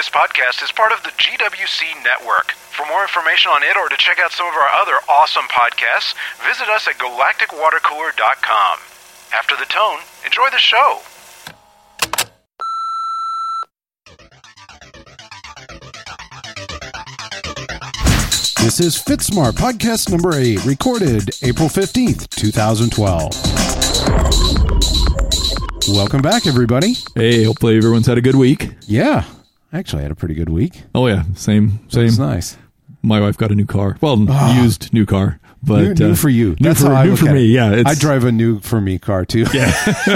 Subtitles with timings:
[0.00, 2.52] This podcast is part of the GWC network.
[2.52, 6.14] For more information on it or to check out some of our other awesome podcasts,
[6.42, 8.78] visit us at galacticwatercooler.com.
[9.36, 11.00] After the tone, enjoy the show.
[18.64, 23.34] This is FitSmart, podcast number eight, recorded April 15th, 2012.
[25.94, 26.94] Welcome back, everybody.
[27.14, 28.70] Hey, hopefully everyone's had a good week.
[28.86, 29.24] Yeah,
[29.72, 30.82] I actually had a pretty good week.
[30.94, 32.04] Oh yeah, same same.
[32.04, 32.58] was nice.
[33.02, 33.96] My wife got a new car.
[34.00, 34.18] Well,
[34.56, 36.50] used new car, but new, new uh, for you.
[36.50, 37.44] New That's for, how I new for me.
[37.44, 37.48] it.
[37.50, 39.46] Yeah, I drive a new for me car too.
[39.54, 39.70] Yeah.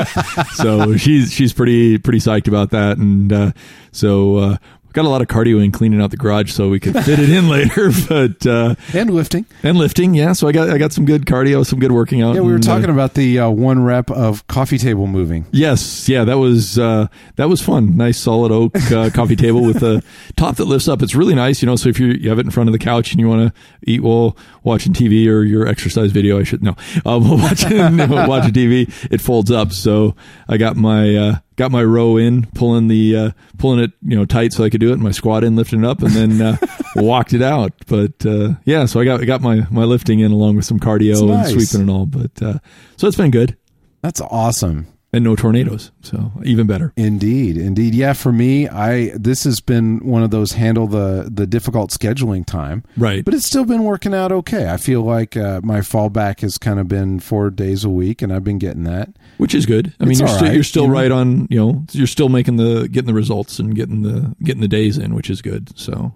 [0.54, 3.52] so she's she's pretty pretty psyched about that, and uh,
[3.92, 4.56] so uh,
[4.94, 7.28] got a lot of cardio in cleaning out the garage so we could fit it
[7.28, 7.90] in later.
[8.08, 9.44] But uh, and lifting.
[9.62, 10.32] and lifting, yeah.
[10.32, 12.34] So I got I got some good cardio, some good working out.
[12.34, 15.46] Yeah, we were and, uh, talking about the uh, one rep of coffee table moving.
[15.50, 17.96] Yes, yeah, that was uh, that was fun.
[17.96, 20.02] Nice solid oak uh, coffee table with a
[20.36, 21.02] top that lifts up.
[21.02, 21.76] It's really nice, you know.
[21.76, 23.60] So if you you have it in front of the couch and you want to
[23.86, 26.73] eat while watching TV or your exercise video, I should no,
[27.04, 29.73] uh, while watching watching TV, it folds up.
[29.73, 30.14] So
[30.48, 34.24] I got my uh, got my row in, pulling the uh, pulling it you know
[34.24, 34.99] tight so I could do it.
[34.99, 36.57] My squat in, lifting it up, and then uh,
[36.97, 37.73] walked it out.
[37.87, 41.29] But uh, yeah, so I got got my my lifting in along with some cardio
[41.29, 42.07] That's and sweeping and all.
[42.07, 42.59] But uh,
[42.97, 43.57] so it's been good
[44.02, 44.87] That's awesome.
[45.15, 46.93] And no tornadoes, so even better.
[46.96, 47.95] Indeed, indeed.
[47.95, 52.45] Yeah, for me, I this has been one of those handle the the difficult scheduling
[52.45, 52.82] time.
[52.96, 53.24] Right.
[53.24, 54.68] But it's still been working out okay.
[54.70, 58.32] I feel like uh, my fallback has kind of been four days a week, and
[58.32, 59.10] I've been getting that.
[59.38, 59.95] which is good.
[60.01, 60.95] I mean, It's you're right, you're still you know?
[60.95, 61.46] right on.
[61.51, 64.98] You know, you're still making the getting the results and getting the getting the days
[64.98, 65.78] in, which is good.
[65.78, 66.12] So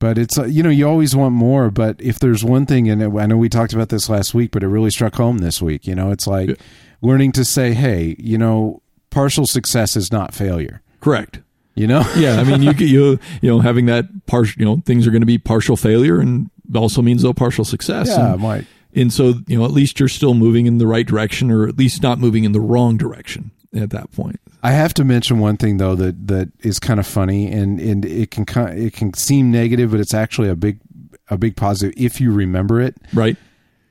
[0.00, 1.70] But it's uh, you know you always want more.
[1.70, 4.50] But if there's one thing, and it, I know we talked about this last week,
[4.50, 5.86] but it really struck home this week.
[5.86, 6.54] You know, it's like Yeah.
[7.02, 10.82] learning to say, hey, you know, partial success is not failure.
[11.00, 11.40] correct.
[11.76, 14.58] You know, Yeah, I mean, you you you know having that partial.
[14.58, 18.08] You know, things are going to be partial failure, and also means though partial success.
[18.08, 21.06] yeah, and, my and so you know at least you're still moving in the right
[21.06, 24.40] direction, or at least not moving in the wrong direction at that point.
[24.62, 28.04] I have to mention one thing though that that is kind of funny and and
[28.04, 28.44] it can
[28.76, 30.80] it can seem negative, but it's actually a big
[31.28, 32.96] a big positive if you remember it.
[33.12, 33.36] Right.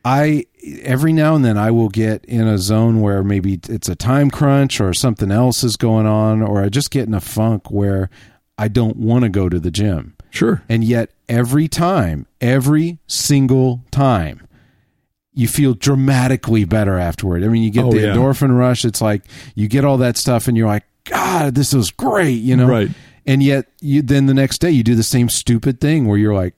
[0.05, 0.45] I
[0.81, 4.29] every now and then I will get in a zone where maybe it's a time
[4.29, 8.09] crunch or something else is going on, or I just get in a funk where
[8.57, 10.15] I don't want to go to the gym.
[10.29, 10.61] Sure.
[10.69, 14.47] And yet every time, every single time,
[15.39, 17.43] you feel dramatically better afterward.
[17.43, 18.13] I mean, you get Oh, the yeah.
[18.15, 18.83] endorphin rush.
[18.85, 19.23] It's like
[19.55, 22.67] you get all that stuff and you're like, God, this is great, you know?
[22.67, 22.89] Right.
[23.25, 26.33] And yet you then the next day you do the same stupid thing where you're
[26.35, 26.55] like,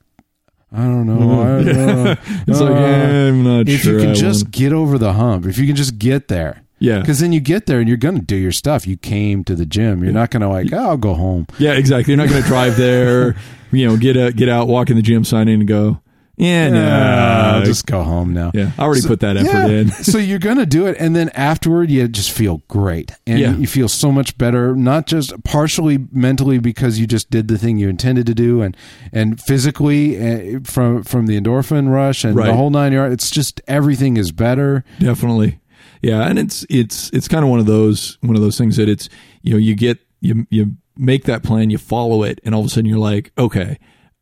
[0.73, 1.41] I don't know.
[1.41, 2.15] I don't know.
[2.47, 3.93] It's like Uh, eh, I'm not if sure.
[3.93, 6.63] you can I just want- get over the hump, if you can just get there.
[6.79, 6.99] yeah.
[7.01, 8.87] Because then you get there and you're going to do your stuff.
[8.87, 10.03] You came to the gym.
[10.03, 11.45] You're not going to like, oh, I'll go home.
[11.59, 12.13] Yeah, exactly.
[12.13, 13.35] You're not going to drive there,
[13.71, 16.01] you know, get a, get out, walk in the gym, sign in, and go.
[16.41, 18.49] Yeah, no, I'll just go home now.
[18.53, 18.71] yeah.
[18.77, 19.67] I already So- put that effort yeah.
[19.67, 19.91] in.
[19.91, 20.97] so you're going to do it.
[20.99, 23.11] And then afterward, you just feel great.
[23.27, 23.55] And Yeah.
[23.55, 27.77] you feel so much better, not just partially mentally because you just did the thing
[27.77, 28.75] you intended to do and,
[29.13, 33.13] and physically uh, from, from the endorphin rush and the whole nine yards.
[33.13, 34.83] It's just everything is better.
[34.99, 35.59] Definitely.
[36.01, 38.89] Yeah, and it's it's it's kind of one of those one of those things that
[38.89, 39.07] it's
[39.43, 42.65] you know you get you you make that plan, you follow it, and all of
[42.65, 43.77] a sudden you're like, okay,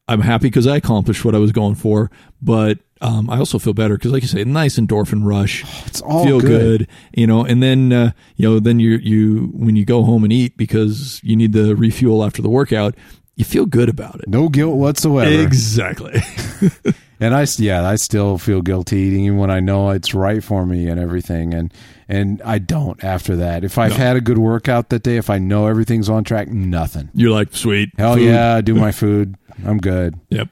[0.10, 2.10] I'm happy because I accomplished what I was going for,
[2.42, 5.64] but um, I also feel better because, like you say, nice endorphin rush.
[5.88, 6.88] It's all feel good.
[7.14, 10.34] you know, and then uh, you know then you you when you go home and
[10.34, 12.96] eat because you need the refuel after the workout,
[13.38, 14.28] you feel good about it.
[14.28, 15.32] No guilt whatsoever.
[15.42, 16.20] Exactly.
[17.22, 20.66] And I, yeah, I still feel guilty eating even when I know it's right for
[20.66, 21.54] me and everything.
[21.54, 21.74] And,
[22.08, 23.66] and I don't after that.
[23.66, 23.98] If I've No.
[23.98, 27.10] had a good workout that day, if I know everything's on track, nothing.
[27.14, 27.90] you're like sweet.
[27.98, 28.24] Hell food.
[28.24, 29.36] yeah, do my food.
[29.66, 30.20] I'm good.
[30.30, 30.50] Yep.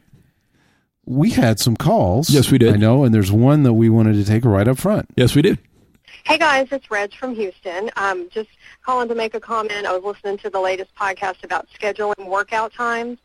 [1.05, 2.29] We had some calls.
[2.29, 2.73] Yes, we did.
[2.73, 3.03] I know.
[3.03, 5.09] And there's one that we wanted to take right up front.
[5.15, 5.59] Yes, we did.
[6.25, 7.89] Hey guys, it's Reg from Houston.
[7.95, 8.49] Um, just
[8.83, 9.85] calling to make a comment.
[9.85, 13.17] I was listening to the latest podcast about scheduling workout times.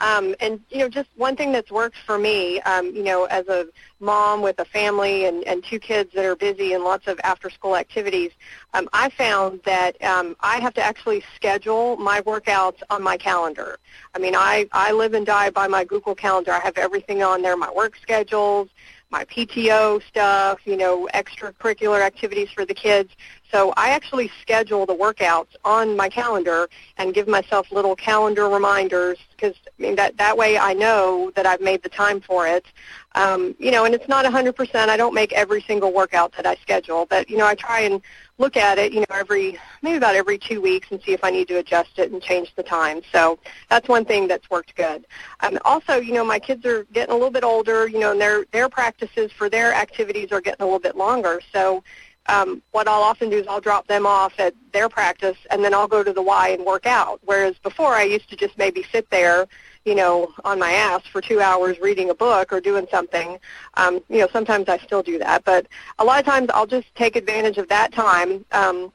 [0.00, 3.48] Um, and, you know, just one thing that's worked for me, um, you know, as
[3.48, 3.66] a
[4.00, 7.76] mom with a family and, and two kids that are busy and lots of after-school
[7.76, 8.30] activities,
[8.74, 13.78] um, I found that um, I have to actually schedule my workouts on my calendar.
[14.14, 16.52] I mean, I, I live and die by my Google Calendar.
[16.52, 18.68] I have everything on there, my work schedules,
[19.10, 23.10] my PTO stuff, you know, extracurricular activities for the kids.
[23.50, 26.68] So I actually schedule the workouts on my calendar
[26.98, 31.46] and give myself little calendar reminders because I mean that that way I know that
[31.46, 32.66] I've made the time for it.
[33.14, 34.74] Um, you know, and it's not 100%.
[34.88, 38.02] I don't make every single workout that I schedule, but you know, I try and
[38.36, 41.30] look at it, you know, every maybe about every two weeks and see if I
[41.30, 43.00] need to adjust it and change the time.
[43.10, 45.06] So that's one thing that's worked good.
[45.40, 48.20] Um, also, you know, my kids are getting a little bit older, you know, and
[48.20, 51.40] their their practices for their activities are getting a little bit longer.
[51.52, 51.82] So
[52.28, 55.74] um, what I'll often do is I'll drop them off at their practice and then
[55.74, 57.20] I'll go to the Y and work out.
[57.24, 59.46] Whereas before I used to just maybe sit there
[59.88, 63.38] you know, on my ass for two hours reading a book or doing something.
[63.74, 65.66] Um, you know, sometimes I still do that, but
[65.98, 68.44] a lot of times I'll just take advantage of that time.
[68.52, 68.92] Um,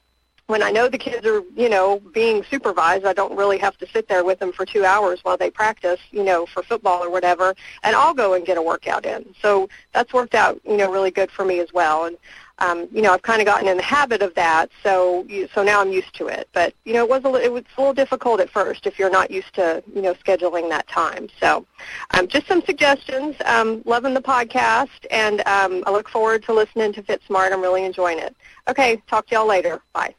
[0.47, 3.88] when I know the kids are, you know, being supervised, I don't really have to
[3.88, 7.09] sit there with them for two hours while they practice, you know, for football or
[7.09, 9.33] whatever, and I'll go and get a workout in.
[9.41, 12.06] So that's worked out, you know, really good for me as well.
[12.06, 12.18] And
[12.59, 15.81] um, you know, I've kind of gotten in the habit of that, so so now
[15.81, 16.47] I'm used to it.
[16.53, 19.09] But you know, it was a, it was a little difficult at first if you're
[19.09, 21.29] not used to you know scheduling that time.
[21.39, 21.65] So,
[22.11, 23.35] um, just some suggestions.
[23.45, 27.51] Um, loving the podcast, and um, I look forward to listening to Fit Smart.
[27.51, 28.35] I'm really enjoying it.
[28.67, 29.81] Okay, talk to y'all later.
[29.94, 30.13] Bye.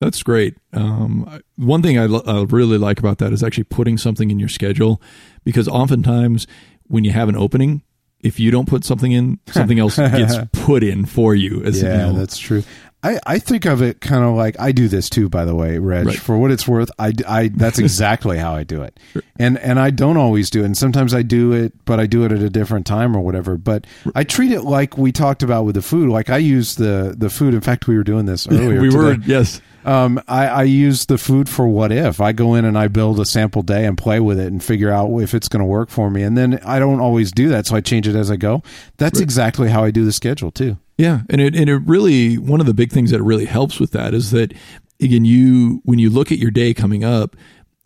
[0.00, 0.56] That's great.
[0.72, 5.00] Um, one thing I really like about that is actually putting something in your schedule,
[5.44, 6.48] because oftentimes
[6.88, 7.82] when you have an opening,
[8.22, 11.62] if you don't put something in, something else gets put in for you.
[11.64, 12.18] As, yeah, you know.
[12.18, 12.62] that's true.
[13.04, 15.78] I, I think of it kind of like I do this too, by the way,
[15.78, 16.06] Reg.
[16.06, 16.16] Right.
[16.16, 19.22] For what it's worth, I, I that's exactly how I do it, sure.
[19.40, 20.66] and and I don't always do it.
[20.66, 23.56] And sometimes I do it, but I do it at a different time or whatever.
[23.56, 26.10] But I treat it like we talked about with the food.
[26.10, 27.54] Like I use the the food.
[27.54, 28.80] In fact, we were doing this earlier.
[28.80, 28.96] we today.
[28.96, 32.20] were yes um, I, I, use the food for what if.
[32.20, 34.90] I go in and I build a sample day and play with it and figure
[34.90, 36.22] out if it's going to work for me.
[36.22, 38.62] And then I don't always do that, so I change it as I go.
[38.98, 39.24] That's right.
[39.24, 40.78] exactly how I do the schedule too.
[40.98, 43.92] Yeah, and it and it really one of the big things that really helps with
[43.92, 44.54] that is that
[45.00, 47.34] again you when you look at your day coming up,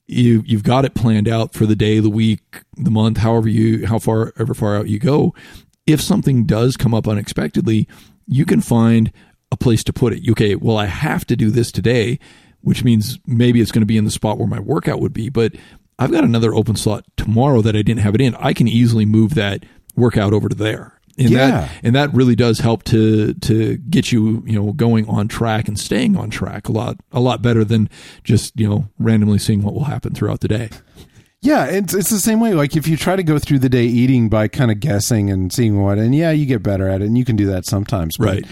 [0.06, 3.86] you you've got it planned out for the day, the week, the month, however you
[3.86, 5.34] how far ever far out you go.
[5.86, 7.88] If something does come up unexpectedly,
[8.26, 9.12] you can find
[9.52, 10.28] a place to put it.
[10.30, 12.18] Okay, well, I have to do this today,
[12.62, 15.28] which means maybe it's going to be in the spot where my workout would be,
[15.28, 15.54] but
[15.98, 18.34] I've got another open slot tomorrow that I didn't have it in.
[18.36, 19.64] I can easily move that
[19.94, 20.92] workout over to there.
[21.18, 21.50] And yeah.
[21.50, 25.66] that and that really does help to to get you, you know, going on track
[25.66, 27.88] and staying on track a lot a lot better than
[28.22, 30.68] just, you know, randomly seeing what will happen throughout the day.
[31.40, 32.52] Yeah, it's it's the same way.
[32.52, 35.50] Like if you try to go through the day eating by kind of guessing and
[35.50, 38.18] seeing what, and yeah, you get better at it, and you can do that sometimes.
[38.18, 38.44] right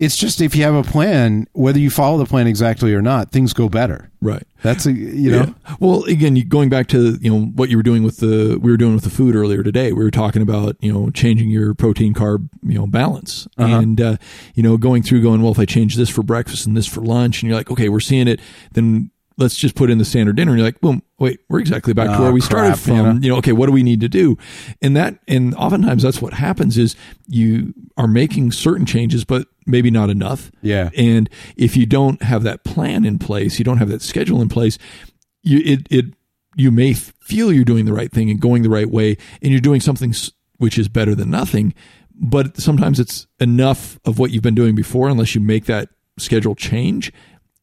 [0.00, 3.30] it's just if you have a plan, whether you follow the plan exactly or not,
[3.30, 4.10] things go better.
[4.22, 4.42] Right.
[4.62, 5.54] That's a you know.
[5.68, 5.76] Yeah.
[5.78, 8.78] Well, again, going back to you know what you were doing with the we were
[8.78, 9.92] doing with the food earlier today.
[9.92, 13.78] We were talking about you know changing your protein carb you know balance uh-huh.
[13.78, 14.16] and uh,
[14.54, 17.02] you know going through going well if I change this for breakfast and this for
[17.02, 18.40] lunch and you're like okay we're seeing it
[18.72, 20.52] then let's just put in the standard dinner.
[20.52, 22.78] And you're like, boom, wait, we're exactly back oh, to ah, where we crap, started
[22.78, 22.96] from.
[22.96, 23.20] You know?
[23.20, 24.36] you know, okay, what do we need to do?
[24.82, 26.96] And that, and oftentimes that's what happens is
[27.26, 30.50] you are making certain changes, but maybe not enough.
[30.62, 30.90] Yeah.
[30.96, 34.48] And if you don't have that plan in place, you don't have that schedule in
[34.48, 34.78] place,
[35.42, 36.04] you, it, it,
[36.56, 39.60] you may feel you're doing the right thing and going the right way, and you're
[39.60, 40.14] doing something
[40.58, 41.74] which is better than nothing.
[42.14, 45.88] But sometimes it's enough of what you've been doing before, unless you make that
[46.18, 47.12] schedule change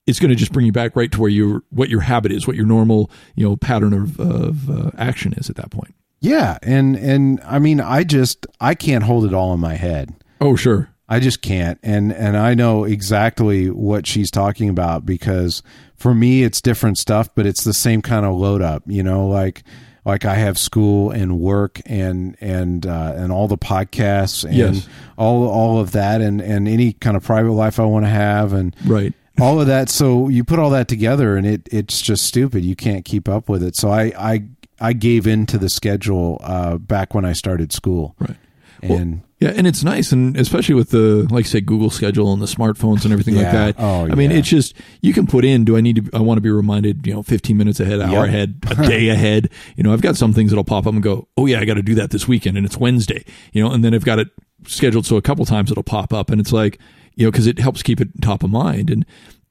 [0.07, 2.47] it's going to just bring you back right to where you what your habit is,
[2.47, 5.93] what your normal you know pattern of, of uh, action is at that point.
[6.19, 10.15] Yeah, and and I mean, I just I can't hold it all in my head.
[10.41, 10.89] Oh, sure.
[11.09, 15.63] I just can't, and and I know exactly what she's talking about because
[15.95, 18.83] for me it's different stuff, but it's the same kind of load up.
[18.87, 19.63] You know, like
[20.03, 24.89] like I have school and work and and uh, and all the podcasts and yes.
[25.17, 28.51] all all of that and and any kind of private life I want to have
[28.51, 29.89] and right all of that.
[29.89, 32.63] So you put all that together, and it it's just stupid.
[32.63, 33.75] You can't keep up with it.
[33.75, 34.43] So I I
[34.79, 38.15] I gave in to the schedule uh, back when I started school.
[38.19, 38.37] Right.
[38.81, 42.41] And well, yeah, and it's nice, and especially with the like say Google Schedule and
[42.41, 43.43] the smartphones and everything yeah.
[43.43, 43.75] like that.
[43.77, 45.63] Oh, I mean, it's just you can put in.
[45.63, 46.17] Do I need to?
[46.17, 47.05] I want to be reminded.
[47.05, 48.27] You know, fifteen minutes ahead, hour yep.
[48.27, 49.49] ahead, a day ahead.
[49.75, 51.75] You know, I've got some things that'll pop up and go, oh yeah, I got
[51.75, 53.25] to do that this weekend, and it's Wednesday.
[53.51, 54.29] You know, and then I've got it
[54.65, 56.79] scheduled so a couple times it'll pop up, and it's like
[57.17, 59.05] you know because it helps keep it top of mind and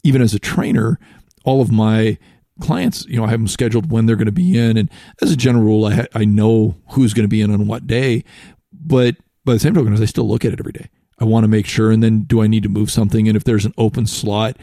[0.07, 0.99] even as a trainer,
[1.45, 2.17] all of my
[2.61, 4.77] clients, you know, I have them scheduled when they're going to be in.
[4.77, 7.67] And as a general rule, I, ha- I know who's going to be in on
[7.67, 8.25] what day.
[8.73, 10.89] But by the same token, I still look at it every day.
[11.19, 11.91] I want to make sure.
[11.91, 13.27] And then do I need to move something?
[13.27, 14.59] And if there's an open slot,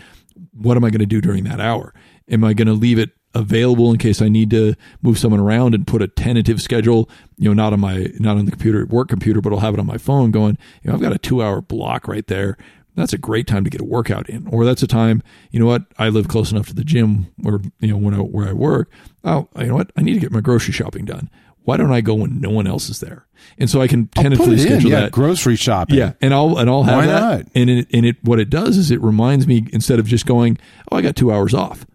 [0.53, 1.93] what am I going to do during that hour?
[2.29, 5.73] Am I going to leave it available in case I need to move someone around
[5.73, 9.09] and put a tentative schedule, you know, not on my, not on the computer, work
[9.09, 11.41] computer, but I'll have it on my phone going, you know, I've got a two
[11.41, 12.57] hour block right there
[12.95, 14.47] that's a great time to get a workout in.
[14.47, 17.59] Or that's a time, you know what, I live close enough to the gym where,
[17.79, 18.91] you know, when I, where I work.
[19.23, 21.29] Oh, you know what, I need to get my grocery shopping done.
[21.63, 23.25] why don't I go when no one else is there?
[23.57, 25.11] And so I can tentatively it schedule yeah, that.
[25.11, 25.97] grocery shopping.
[25.97, 27.19] Yeah, and I'll and I'll have Why that.
[27.21, 27.45] not?
[27.55, 30.57] And it and it what it does is it reminds me instead of just going,
[30.91, 31.85] oh, I got two hours off,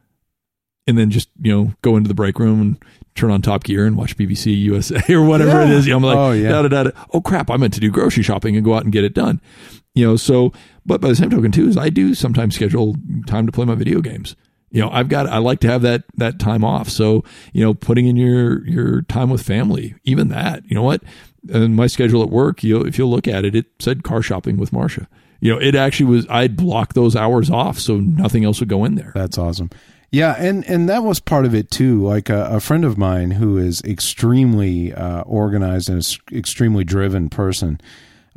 [0.86, 3.86] and then just you know go into the break room and turn on Top Gear
[3.86, 5.74] and watch BBC USA or whatever it Yeah.
[5.76, 5.86] is.
[5.86, 6.48] You know, I'm like, Oh, yeah.
[6.50, 6.90] da, da, da, da.
[7.12, 9.40] oh crap, I meant to do grocery shopping and go out and get it done.
[9.94, 10.52] You know, so
[10.88, 13.74] but by the same token too is I do sometimes schedule time to play my
[13.74, 14.34] video games.
[14.70, 16.88] You know, I've got I like to have that that time off.
[16.88, 20.64] So, you know, putting in your your time with family, even that.
[20.64, 21.02] You know what?
[21.52, 24.22] And my schedule at work, you know, if you look at it, it said car
[24.22, 25.08] shopping with Marcia.
[25.40, 28.84] You know, it actually was I'd block those hours off so nothing else would go
[28.84, 29.12] in there.
[29.14, 29.70] That's awesome.
[30.10, 32.02] Yeah, and and that was part of it too.
[32.02, 36.02] Like a, a friend of mine who is extremely uh, organized and
[36.32, 37.78] extremely driven person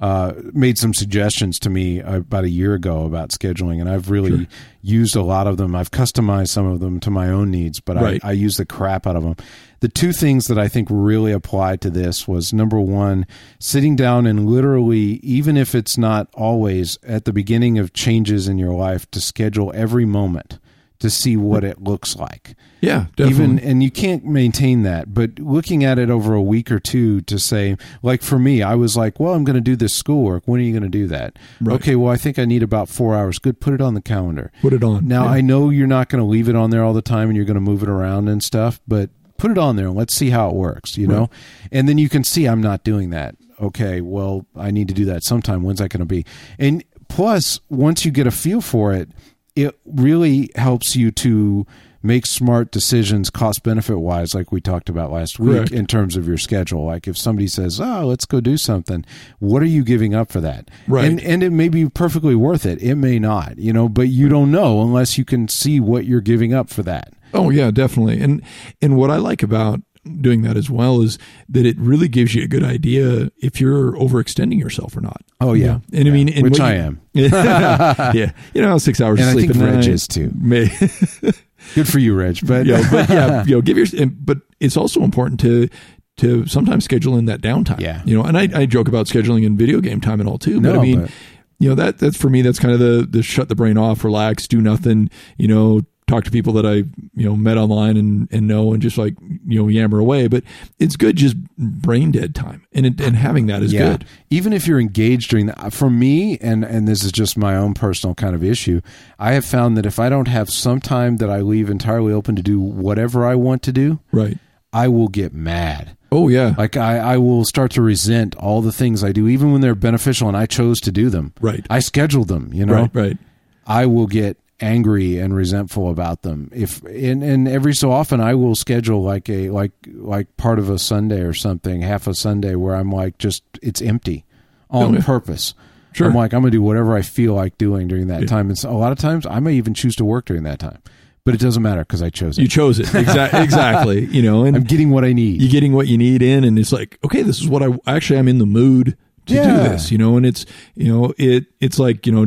[0.02, 4.48] uh, made some suggestions to me about a year ago about scheduling, and I've really
[4.82, 5.76] used a lot of them.
[5.76, 8.20] I've customized some of them to my own needs, but Right.
[8.24, 9.36] I, I use the crap out of them.
[9.80, 13.28] The two things that I think really applied to this was number one,
[13.60, 18.58] sitting down and literally, even if it's not always at the beginning of changes in
[18.58, 20.58] your life, to schedule every moment
[21.00, 23.44] to see what it looks like Yeah, definitely.
[23.46, 27.22] even and you can't maintain that but looking at it over a week or two
[27.22, 30.44] to say like for me i was like well i'm going to do this schoolwork
[30.48, 31.76] when are you going to do that Right.
[31.76, 34.52] okay well i think i need about four hours good put it on the calendar
[34.62, 35.08] Put it on.
[35.08, 35.32] now Yeah.
[35.32, 37.46] i know you're not going to leave it on there all the time and you're
[37.46, 40.32] going to move it around and stuff but put it on there and let's see
[40.32, 41.30] how it works you know
[41.72, 45.06] and then you can see i'm not doing that okay well i need to do
[45.06, 46.26] that sometime when's that going to be
[46.58, 49.10] and plus once you get a feel for it
[49.56, 51.68] it really helps you to
[52.04, 55.72] make smart decisions cost benefit wise like we talked about last week Correct.
[55.72, 59.06] in terms of your schedule like if somebody says oh let's go do something
[59.40, 61.06] what are you giving up for that Right.
[61.06, 64.30] and and it may be perfectly worth it it may not you know but you
[64.30, 68.20] don't know unless you can see what you're giving up for that Oh yeah, definitely.
[68.20, 68.42] And
[68.82, 69.80] and what I like about
[70.20, 71.18] doing that as well is
[71.48, 75.22] that it really gives you a good idea if you're overextending yourself or not.
[75.40, 75.80] Oh, yeah.
[75.94, 79.36] and I mean, and which I you- am yeah, you know, six hours And of
[79.36, 80.32] I sleep think a Reg is too.
[80.36, 80.70] May,
[81.76, 83.88] good for you reg but you know, but yeah, you know, give your.
[84.08, 85.70] But it's also important to
[86.18, 87.80] to sometimes schedule in that downtime.
[87.80, 88.02] Yeah.
[88.06, 90.62] you know, and I, I joke about scheduling in video game time and all too.
[90.62, 91.12] But No, I mean, but-
[91.60, 92.42] you know that that's for me.
[92.42, 95.10] That's kind of the the shut the brain off, relax, do nothing.
[95.38, 96.76] You know, talk to people that I
[97.16, 99.16] you know met online and and know, and just like
[99.48, 100.28] you know yammer away.
[100.28, 100.44] But
[100.80, 104.06] it's good just brain dead time, and it, and having that is good.
[104.30, 107.74] Even if you're engaged during that, for me, and and this is just my own
[107.74, 108.82] personal kind of issue,
[109.20, 112.36] I have found that if I don't have some time that I leave entirely open
[112.36, 114.38] to do whatever I want to do, Right.
[114.74, 115.98] I will get mad.
[116.14, 116.56] Oh yeah.
[116.58, 119.76] Like I, I will start to resent all the things I do, even when they're
[119.76, 121.34] beneficial and I chose to do them.
[121.40, 121.66] Right.
[121.70, 122.52] I scheduled them.
[122.54, 122.74] You know.
[122.74, 122.90] right.
[122.94, 123.18] Right.
[123.66, 126.50] I will get angry and resentful about them.
[126.54, 130.70] If and, and every so often I will schedule like a like like part of
[130.70, 134.26] a Sunday or something, half a Sunday where I'm like just it's empty
[134.70, 135.02] on yeah.
[135.02, 135.54] purpose.
[135.94, 136.08] Sure.
[136.08, 138.50] I'm like I'm gonna do whatever I feel like doing during that time.
[138.50, 140.82] And so a lot of times I may even choose to work during that time,
[141.26, 142.44] but it doesn't matter because I chose it.
[142.44, 143.42] You chose it exactly.
[143.44, 144.06] exactly.
[144.06, 145.42] You know, and I'm getting what I need.
[145.42, 148.20] you're getting what you need in and it's like okay this is what i actually
[148.20, 151.78] i'm in the mood to do this you know and it's you know it it's
[151.78, 152.26] like you know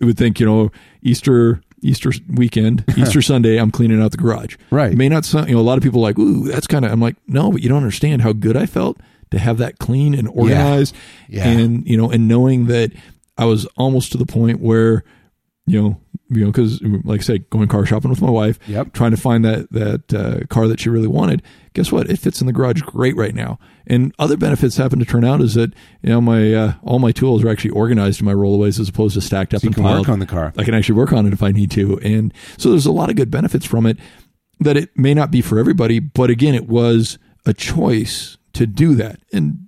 [0.00, 0.70] you would think you know
[1.02, 4.92] easter easter weekend easter sunday i'm cleaning out the garage Right.
[4.92, 6.90] it may not sound you know a lot of people like ooh that's kind of
[6.92, 8.98] i'm like no but you don't understand how good i felt
[9.30, 10.94] to have that clean and organized
[11.28, 11.48] Yeah.
[11.48, 12.92] and you know and knowing that
[13.36, 15.04] i was almost to the point where
[15.66, 18.92] you know you know because like i said going car shopping with my wife Yep.
[18.92, 21.42] trying to find that that uh, car that she really wanted.
[21.74, 22.08] Guess what?
[22.10, 23.58] It fits in the garage great right now.
[23.86, 27.12] And other benefits happen to turn out is that you know my uh, all my
[27.12, 29.84] tools are actually organized in my rollaways as opposed to stacked up you and can
[29.84, 30.00] piled.
[30.00, 30.52] work on the car.
[30.58, 31.98] i can actually work on it if i need to.
[32.00, 33.98] And so there's a lot of good benefits from it
[34.60, 38.94] that it may not be for everybody but again it was a choice to do
[38.96, 39.20] that.
[39.32, 39.66] And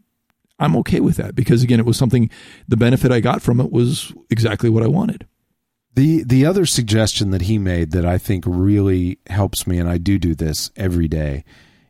[0.58, 2.28] i'm okay with that because again it was something
[2.66, 5.24] the benefit i got from it was exactly what i wanted
[5.98, 9.98] The the other suggestion that he made that I think really helps me, and I
[9.98, 11.44] do do this every day,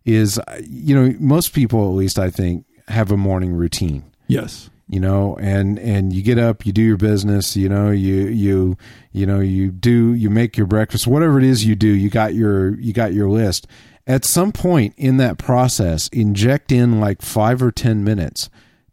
[0.06, 4.04] is uh, you know most people at least I think have a morning routine.
[4.26, 7.54] yes You know, and and you get up, you do your business.
[7.54, 8.78] You know, you you
[9.12, 11.88] you know you do you make your breakfast, whatever it is you do.
[11.88, 13.66] You got your you got your list.
[14.06, 18.48] At some point in that process, inject in like five or ten minutes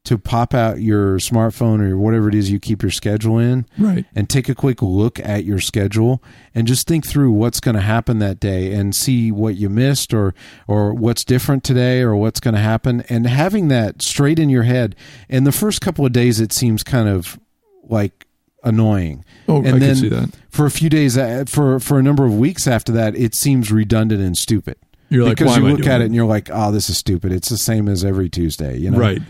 [0.05, 4.05] to pop out your smartphone or whatever it is you keep your schedule in right
[4.15, 7.81] and take a quick look at your schedule and just think through what's going to
[7.81, 10.33] happen that day and see what you missed or
[10.67, 14.63] or what's different today or what's going to happen and having that straight in your
[14.63, 14.95] head
[15.29, 17.39] and the first couple of days it seems kind of
[17.83, 18.25] like
[18.63, 20.29] annoying Oh, and I can then see that.
[20.49, 23.71] for a few days uh, for for a number of weeks after that it seems
[23.71, 24.77] redundant and stupid
[25.09, 26.05] You're like, because you look at it it?
[26.07, 27.31] and you're like, oh, this is stupid.
[27.31, 28.97] It's the same as every Tuesday, you know.
[28.97, 29.21] Right.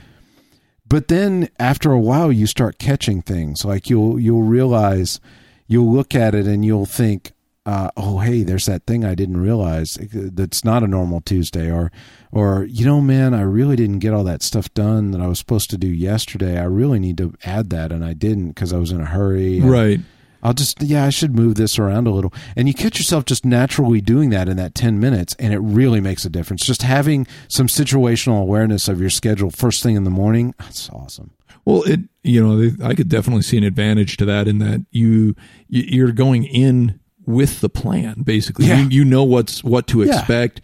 [0.88, 3.66] But then after a while, you start catching things.
[3.66, 5.20] Like you'll you'll realize,
[5.68, 7.32] you'll look at it and you'll think,
[7.66, 11.92] uh, oh, hey, there's that thing I didn't realize that's not a normal Tuesday, or
[12.32, 15.40] or you know, man, I really didn't get all that stuff done that I was
[15.40, 16.60] supposed to do yesterday.
[16.60, 19.60] I really need to add that, and I didn't because I was in a hurry.
[19.60, 20.00] And Right.
[20.44, 22.34] I'll just yeah, I should move this around a little.
[22.56, 26.00] And you catch yourself just naturally doing that in that 10 minutes and it really
[26.02, 26.66] makes a difference.
[26.66, 31.32] Just having some situational awareness of your schedule first thing in the morning, that's awesome.
[31.66, 35.36] Well, it you know I could definitely see an advantage to that in that you
[35.68, 38.68] you- you're going in with the plan basically.
[38.68, 38.82] Yeah.
[38.82, 40.20] You, you know what's what to Yeah.
[40.20, 40.62] expect,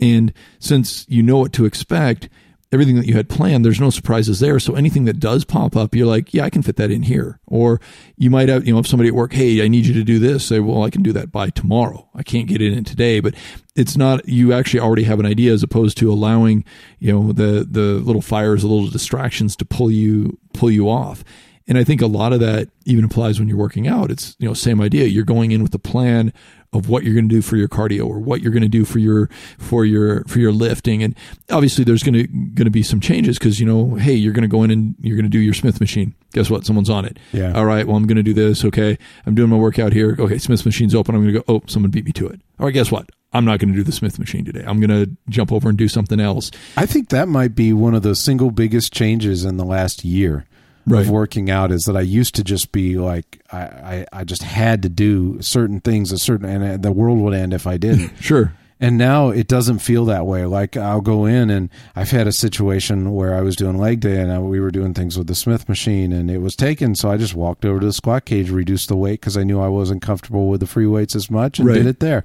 [0.00, 2.28] and since you know what to expect,
[2.74, 4.58] everything that you had planned, there's no surprises there.
[4.58, 7.40] So anything that does pop up, you're like, yeah, I can fit that in here.
[7.46, 7.80] Or
[8.16, 10.18] you might have you know if somebody at work, hey, I need you to do
[10.18, 10.44] this.
[10.44, 12.08] Say, well, I can do that by tomorrow.
[12.14, 13.34] I can't get it in today, but
[13.74, 14.28] it's not.
[14.28, 16.64] You actually already have an idea as opposed to allowing
[16.98, 21.24] you know the the little fires, the little distractions to pull you pull you off.
[21.66, 24.10] And I think a lot of that even applies when you're working out.
[24.10, 25.06] It's you know same idea.
[25.06, 26.32] You're going in with a plan
[26.74, 28.84] of what you're going to do for your cardio or what you're going to do
[28.84, 29.28] for your
[29.58, 31.02] for your for your lifting.
[31.02, 31.14] And
[31.50, 34.42] obviously there's going to going to be some changes because you know hey you're going
[34.42, 36.14] to go in and you're going to do your Smith machine.
[36.32, 36.66] Guess what?
[36.66, 37.18] Someone's on it.
[37.32, 37.52] Yeah.
[37.52, 37.86] All right.
[37.86, 38.64] Well, I'm going to do this.
[38.64, 38.98] Okay.
[39.24, 40.16] I'm doing my workout here.
[40.18, 40.38] Okay.
[40.38, 41.14] Smith machine's open.
[41.14, 41.44] I'm going to go.
[41.48, 42.40] Oh, someone beat me to it.
[42.58, 42.72] All right.
[42.74, 43.08] Guess what?
[43.32, 44.64] I'm not going to do the Smith machine today.
[44.64, 46.52] I'm going to jump over and do something else.
[46.76, 50.46] I think that might be one of the single biggest changes in the last year
[50.86, 51.00] Right.
[51.00, 54.42] of working out is that I used to just be like I, I, I just
[54.42, 57.76] had to do certain things a certain and uh, the world would end if I
[57.76, 58.12] didn't.
[58.20, 58.52] Sure.
[58.80, 60.44] And now it doesn't feel that way.
[60.46, 64.20] Like I'll go in and I've had a situation where I was doing leg day
[64.20, 66.94] and I, we were doing things with the Smith machine and it was taken.
[66.96, 69.60] So I just walked over to the squat cage, reduced the weight because I knew
[69.60, 71.76] I wasn't comfortable with the free weights as much and Right.
[71.76, 72.24] did it there.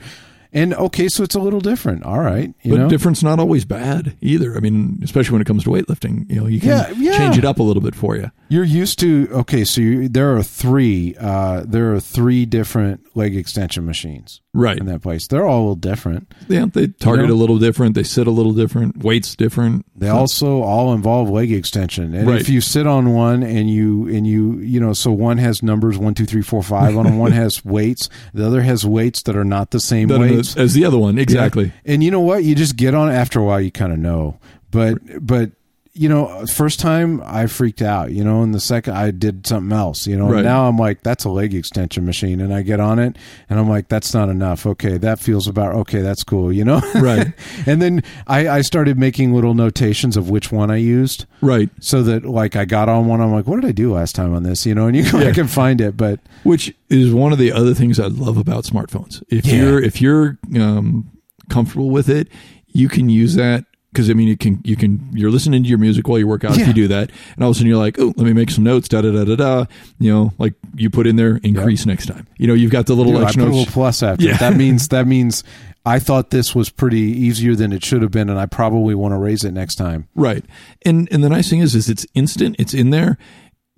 [0.51, 2.03] And okay, so it's a little different.
[2.03, 2.53] All right.
[2.63, 2.89] You but know?
[2.89, 4.55] difference not always bad either.
[4.57, 7.17] I mean, especially when it comes to weightlifting, you know, you can Yeah, yeah.
[7.17, 8.31] change it up a little bit for you.
[8.51, 11.15] You're used to okay, so you, there are three.
[11.19, 14.79] Uh, there are three different leg extension machines Right.
[14.79, 15.27] in that place.
[15.27, 16.33] They're all a little different.
[16.47, 17.35] Yeah, they target know?
[17.35, 17.93] a little different.
[17.93, 19.03] They sit a little different.
[19.03, 19.85] Weights different.
[19.95, 22.41] They So- also all involve leg extension, and Right.
[22.41, 25.99] if you sit on one and you and you you know, so one has numbers
[25.99, 27.19] one, two, three, four, five on them.
[27.19, 28.09] One has weights.
[28.33, 31.17] The other has weights that are not the same That as the other one.
[31.17, 31.65] Exactly.
[31.65, 31.93] Yeah.
[31.93, 32.43] And you know what?
[32.43, 33.61] You just get on it after a while.
[33.61, 34.39] You kind of know,
[34.71, 35.51] but but
[35.93, 38.11] you know, first time I freaked out.
[38.11, 40.07] You know, and the second I did something else.
[40.07, 40.43] You know, Right.
[40.45, 43.17] now I'm like, that's a leg extension machine, and I get on it,
[43.49, 44.65] and I'm like, that's not enough.
[44.65, 46.01] Okay, that feels about okay.
[46.01, 46.53] That's cool.
[46.53, 47.33] You know, Right.
[47.65, 51.25] and then I, I started making little notations of which one I used.
[51.41, 51.69] Right.
[51.81, 54.33] So that like I got on one, I'm like, what did I do last time
[54.33, 54.65] on this?
[54.65, 55.11] You know, and you Yeah.
[55.25, 58.63] back and find it, but Which is one of the other things I love about
[58.65, 59.21] smartphones.
[59.29, 59.55] If Yeah.
[59.55, 61.09] you're if you're um,
[61.49, 62.27] comfortable with it,
[62.71, 65.77] you can use that because I mean you can you can you're listening to your
[65.79, 67.77] music while you work out if you do that, and all of a sudden you're
[67.77, 69.65] like, oh, let me make some notes, da da da da da.
[69.99, 72.27] You know, like you put in there increase next time.
[72.37, 73.55] You know, you've got the little Dude, extra notes.
[73.57, 74.37] little plus after Yeah.
[74.37, 75.43] That means that means
[75.85, 79.13] I thought this was pretty easier than it should have been, and I probably want
[79.13, 80.07] to raise it next time.
[80.13, 80.43] Right.
[80.85, 83.17] And and the nice thing is is it's instant, it's in there.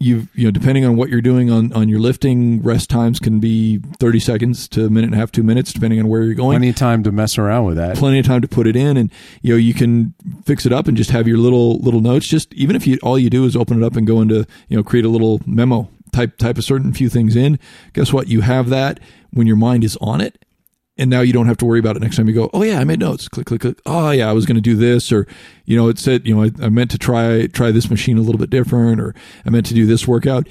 [0.01, 3.39] You you know, depending on what you're doing on on your lifting, rest times can
[3.39, 6.33] be 30 seconds to a minute and a half, 2 minutes depending on where you're
[6.33, 6.55] going.
[6.55, 7.97] Plenty of time to mess around with that.
[7.97, 9.11] Plenty of time to put it in and
[9.41, 10.13] you know, you can
[10.45, 13.17] fix it up and just have your little little notes just even if you all
[13.17, 15.89] you do is open it up and go into, you know, create a little memo,
[16.11, 17.59] type type a certain few things in.
[17.93, 18.27] Guess what?
[18.27, 18.99] You have that
[19.31, 20.43] when your mind is on it
[20.97, 22.79] and now you don't have to worry about it next time you go oh yeah
[22.79, 23.27] i made notes.
[23.27, 23.81] Click click click.
[23.85, 25.27] Oh yeah i was going to do this or
[25.65, 28.21] you know it said you know I, I meant to try try this machine a
[28.21, 30.47] little bit different or i meant to do this workout.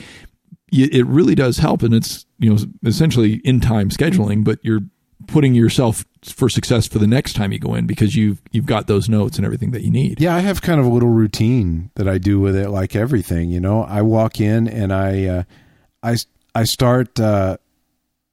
[0.72, 4.82] It really does help and it's you know essentially in time scheduling but you're
[5.26, 8.86] putting yourself for success for the next time you go in because you've you've got
[8.86, 10.20] those notes and everything that you need.
[10.20, 13.50] Yeah, I have kind of a little routine that I do with it, like everything.
[13.50, 15.42] You know, I walk in and I, uh,
[16.02, 16.16] I,
[16.54, 17.56] I start, uh,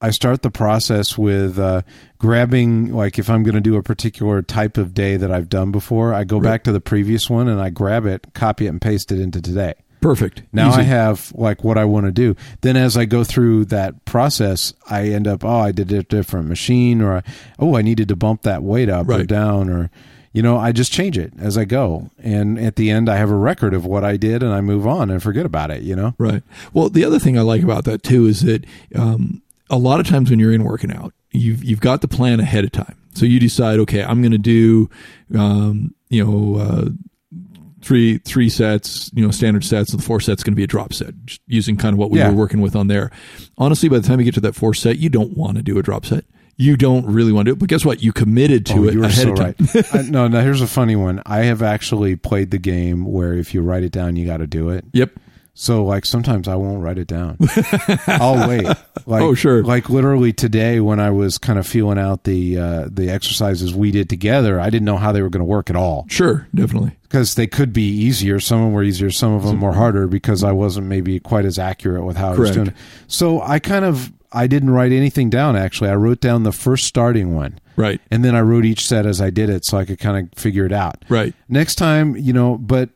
[0.00, 1.82] I start the process with uh,
[2.18, 5.72] grabbing, like, if I'm going to do a particular type of day that I've done
[5.72, 6.44] before, I go Right.
[6.50, 9.42] back to the previous one and I grab it, copy it, and paste it into
[9.42, 9.74] today.
[10.00, 10.82] perfect Now Easy.
[10.82, 12.36] I have like what I want to do.
[12.60, 16.46] Then as I go through that process, I end up, oh, I did a different
[16.48, 17.24] machine or,
[17.58, 19.90] oh, I needed to bump that weight up or down or,
[20.32, 22.10] you know, I just change it as I go.
[22.20, 24.86] And at the end, I have a record of what I did and I move
[24.86, 26.14] on and forget about it, you know?
[26.16, 26.44] Right.
[26.72, 30.06] Well, the other thing I like about that too is that um, a lot of
[30.06, 32.96] times when you're in working out, you've you've got the plan ahead of time.
[33.14, 34.88] So you decide, okay, I'm going to do,
[35.36, 36.84] um, you know, uh,
[37.82, 40.68] three three sets, you know, standard sets, and the four set's going to be a
[40.68, 41.14] drop set,
[41.46, 42.28] using kind of what we Yeah.
[42.30, 43.10] were working with on there.
[43.56, 45.78] Honestly, by the time you get to that four set, you don't want to do
[45.78, 46.24] a drop set.
[46.60, 47.58] you don't really want to do it.
[47.60, 48.02] But guess what?
[48.02, 49.54] You committed to Oh, it you were ahead so of time.
[49.74, 49.94] right.
[49.94, 50.40] I, no, no.
[50.40, 51.22] Here's a funny one.
[51.24, 54.46] I have actually played the game where if you write it down, you got to
[54.48, 54.84] do it.
[54.92, 55.12] Yep.
[55.60, 57.36] So like sometimes I won't write it down.
[58.06, 58.64] I'll wait.
[59.06, 59.64] Like, Oh, sure.
[59.64, 63.90] Like literally today when I was kind of feeling out the uh, the exercises we
[63.90, 66.46] did together, I didn't know how they were going to work at all Sure.
[66.54, 66.92] Definitely.
[67.02, 68.38] because they could be easier.
[68.38, 71.44] Some of them were easier, some of them were harder because I wasn't maybe quite
[71.44, 72.74] as accurate with how I was doing it.
[73.08, 75.90] So I kind of I didn't write anything down actually.
[75.90, 77.58] I wrote down the first starting one.
[77.74, 78.00] Right.
[78.12, 80.38] And then I wrote each set as I did it so I could kind of
[80.38, 81.04] figure it out.
[81.08, 81.34] Right.
[81.48, 82.90] Next time, you know, but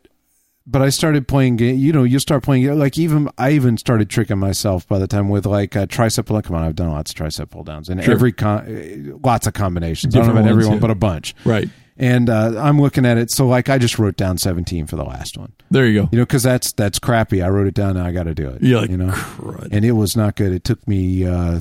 [0.67, 1.77] but I started playing game.
[1.77, 5.29] You know, you start playing like even I even started tricking myself by the time
[5.29, 6.41] with like a tricep pull.
[6.43, 8.15] Come on, I've done lots of tricep pull downs and Sure.
[8.15, 10.15] every con, lots of combinations.
[10.15, 10.81] I don't know about everyone, yeah.
[10.81, 11.35] but a bunch.
[11.45, 11.69] Right.
[11.99, 13.31] And uh, I'm looking at it.
[13.31, 15.53] So like I just wrote down 17 for the last one.
[15.71, 16.09] There you go.
[16.11, 17.43] You know, because that's that's crappy.
[17.43, 17.95] I wrote it down.
[17.97, 18.63] Now I got to do it.
[18.63, 19.69] You're like, you know, crud.
[19.73, 20.53] and it was not good.
[20.53, 21.61] It took me uh,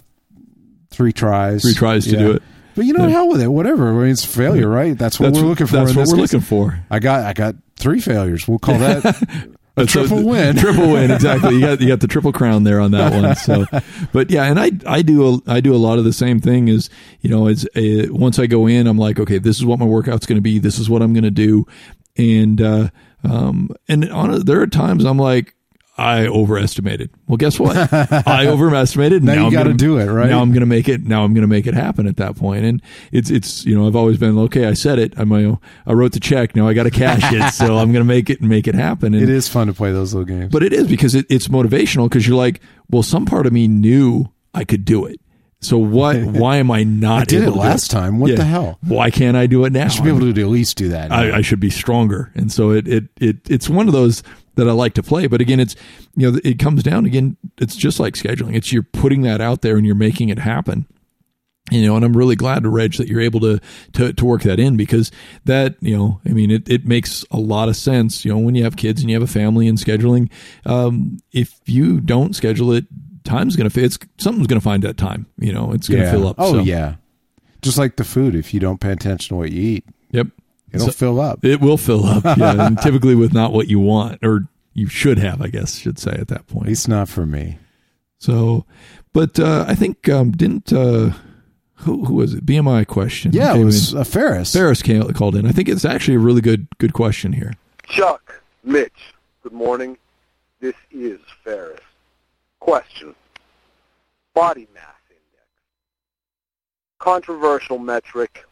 [0.89, 1.63] three tries.
[1.63, 2.19] Three tries to Yeah.
[2.19, 2.43] do it.
[2.75, 3.49] But you know, hell with it.
[3.49, 3.89] Whatever.
[3.89, 4.97] I mean, it's failure, right?
[4.97, 5.75] That's what That's we're looking for.
[5.75, 6.33] That's what we're case.
[6.33, 6.79] looking for.
[6.89, 8.47] I got I got three failures.
[8.47, 9.05] We'll call that
[9.77, 10.55] a That's triple win.
[10.57, 11.55] triple win, exactly.
[11.55, 13.35] You got you got the triple crown there on that one.
[13.35, 13.65] So,
[14.11, 16.67] but yeah, and I I do a, I do a lot of the same thing.
[16.67, 16.89] Is
[17.21, 19.85] you know, it's a, once I go in, I'm like, okay, this is what my
[19.85, 20.59] workout's going to be.
[20.59, 21.65] This is what I'm going to do,
[22.17, 22.89] and uh,
[23.23, 25.55] um, and on there are times I'm like.
[25.97, 27.09] I overestimated.
[27.27, 27.75] Well, guess what?
[28.27, 29.23] I overestimated.
[29.23, 30.29] Now you I'm gotta gonna- do it, right?
[30.29, 31.03] Now I'm going to make it.
[31.03, 32.65] Now I'm going to make it happen at that point.
[32.65, 34.65] And it's it's you know I've always been okay.
[34.65, 35.13] I said it.
[35.17, 36.55] I'm I wrote the check.
[36.55, 37.53] Now I got to cash it.
[37.53, 39.13] so I'm going to make it and make it happen.
[39.13, 40.51] And It is fun to play those little games.
[40.51, 43.67] but it is because it, it's motivational because you're like, well, some part of me
[43.67, 45.19] knew I could do it.
[45.59, 46.15] So what?
[46.23, 47.21] Why am I not?
[47.21, 48.19] I did it to last time.
[48.19, 48.79] What the hell?
[48.81, 49.85] Why can't I do it now?
[49.85, 51.11] I should be able to at least do that.
[51.11, 54.23] I, I should be stronger, and so it, it it it's one of those
[54.61, 55.25] that I like to play.
[55.25, 55.75] But again, it's
[56.15, 57.35] you know it comes down again.
[57.57, 58.55] It's just like scheduling.
[58.55, 60.85] It's you're putting that out there and you're making it happen.
[61.71, 63.59] You know, and I'm really glad to Reg that you're able to
[63.93, 65.11] to to work that in because
[65.45, 68.23] that you know, I mean, it it makes a lot of sense.
[68.23, 70.29] You know, when you have kids and you have a family and scheduling,
[70.65, 72.85] um, if you don't schedule it,
[73.23, 73.85] time's gonna fit.
[73.85, 75.25] It's something's gonna find that time.
[75.39, 76.11] You know, it's gonna yeah.
[76.11, 76.35] fill up.
[76.37, 76.95] Oh so, yeah.
[77.61, 80.27] Just like the food, if you don't pay attention to what you eat, Yep.
[80.73, 81.43] It'll So- fill up.
[81.45, 85.17] It will fill up, yeah, and typically with not what you want or you should
[85.17, 86.67] have, I guess, should say at that At point.
[86.67, 87.57] least not for me.
[88.19, 88.65] So,
[89.13, 91.11] but uh, I think um, didn't uh,
[91.75, 92.45] who who was it?
[92.45, 93.31] BMI question.
[93.33, 93.99] Yeah, it was in.
[93.99, 94.53] uh, Ferris.
[94.53, 95.45] Ferris came, called in.
[95.47, 97.53] I think it's actually a really good good question here.
[97.87, 99.97] Chuck, Mitch, good morning.
[100.59, 101.79] This is Ferris.
[102.59, 103.15] Question.
[104.35, 105.47] Body mass index.
[106.99, 108.45] Controversial metric.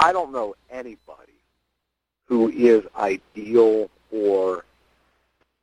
[0.00, 1.34] I don't know anybody
[2.24, 4.64] who is ideal or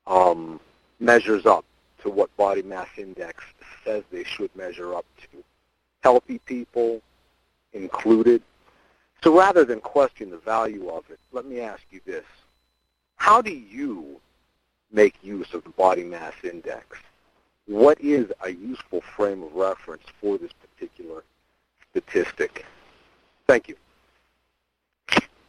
[0.06, 0.60] um,
[1.00, 1.65] measures up
[2.04, 3.43] to what body mass index
[3.84, 5.43] says they should measure up to.
[6.02, 7.02] Healthy people
[7.73, 8.43] included.
[9.23, 12.26] So rather than question the value of it, let me ask you this.
[13.15, 14.21] How do you
[14.91, 16.86] make use of the body mass index?
[17.65, 21.23] What is a useful frame of reference for this particular
[21.89, 22.67] statistic?
[23.47, 23.76] Thank you.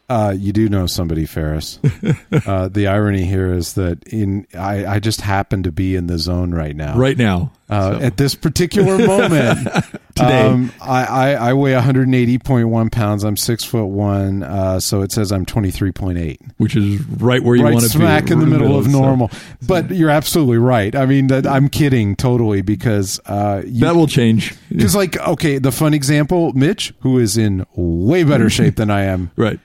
[0.09, 1.79] Uh, you do know somebody, Ferris.
[2.47, 6.18] uh, the irony here is that in I, I just happen to be in the
[6.18, 6.97] zone right now.
[6.97, 9.68] Right now, Uh, So, At this particular moment,
[10.14, 10.47] Today.
[10.47, 13.23] um, I, I, I weigh 180.1 pounds.
[13.25, 16.38] I'm six foot one, uh, so it says I'm 23.8.
[16.57, 18.87] which is right where you right want to be, smack in the right middle of
[18.87, 19.31] so- normal.
[19.66, 20.94] But you're absolutely right.
[20.97, 24.55] I mean, that, I'm kidding totally because uh, you, that will change.
[24.71, 29.03] because like okay, the fun example, Mitch, who is in way better shape than I
[29.03, 29.61] am, Right.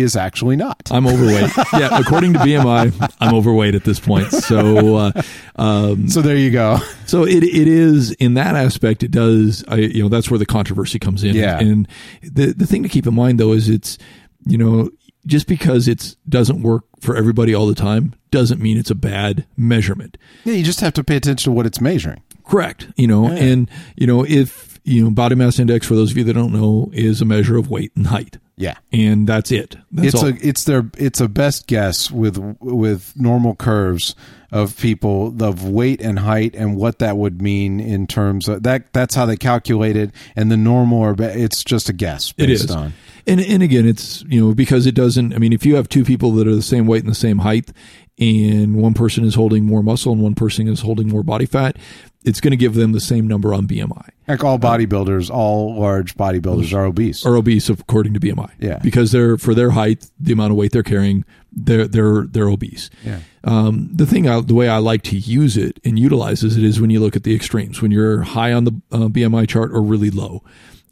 [0.00, 0.88] Is actually not.
[0.90, 1.50] I'm overweight.
[1.74, 4.30] yeah, according to BMI, I'm overweight at this point.
[4.30, 5.22] So, uh,
[5.56, 6.78] um, So there you go.
[7.06, 9.02] so it it is in that aspect.
[9.02, 9.64] It does.
[9.68, 11.34] I, you know, that's where the controversy comes in.
[11.34, 11.58] Yeah.
[11.58, 11.88] And
[12.22, 13.98] the the thing to keep in mind though is it's
[14.46, 14.90] you know
[15.26, 19.46] just because it doesn't work for everybody all the time doesn't mean it's a bad
[19.56, 20.16] measurement.
[20.44, 22.22] Yeah, you just have to pay attention to what it's measuring.
[22.44, 22.88] Correct.
[22.96, 26.24] You know, and you know if you know body mass index for those of you
[26.24, 28.76] that don't know is a measure of weight and height, Yeah.
[28.92, 29.76] and that's it.
[29.92, 30.28] That's it's all.
[30.30, 34.14] a it's their it's a best guess with with normal curves
[34.50, 38.90] of people of weight and height and what that would mean in terms of that
[38.94, 42.64] that's how they calculate it and the normal or it's just a guess It based
[42.64, 42.70] is.
[42.70, 42.94] on
[43.28, 45.34] And and again, it's you know because it doesn't.
[45.34, 47.38] I mean, if you have two people that are the same weight and the same
[47.38, 47.70] height,
[48.18, 51.76] and one person is holding more muscle and one person is holding more body fat,
[52.24, 56.14] it's going to give them the same number on BMI like all bodybuilders all large
[56.16, 58.50] bodybuilders are obese or obese according to BMI.
[58.58, 58.78] Yeah.
[58.78, 62.90] because they're for their height, the amount of weight they're carrying, they're they're they're obese.
[63.04, 66.64] yeah Um, the thing, I, the way I like to use it and utilizes it
[66.64, 69.72] is when you look at the extremes, when you're high on the uh, BMI chart
[69.72, 70.42] or really low.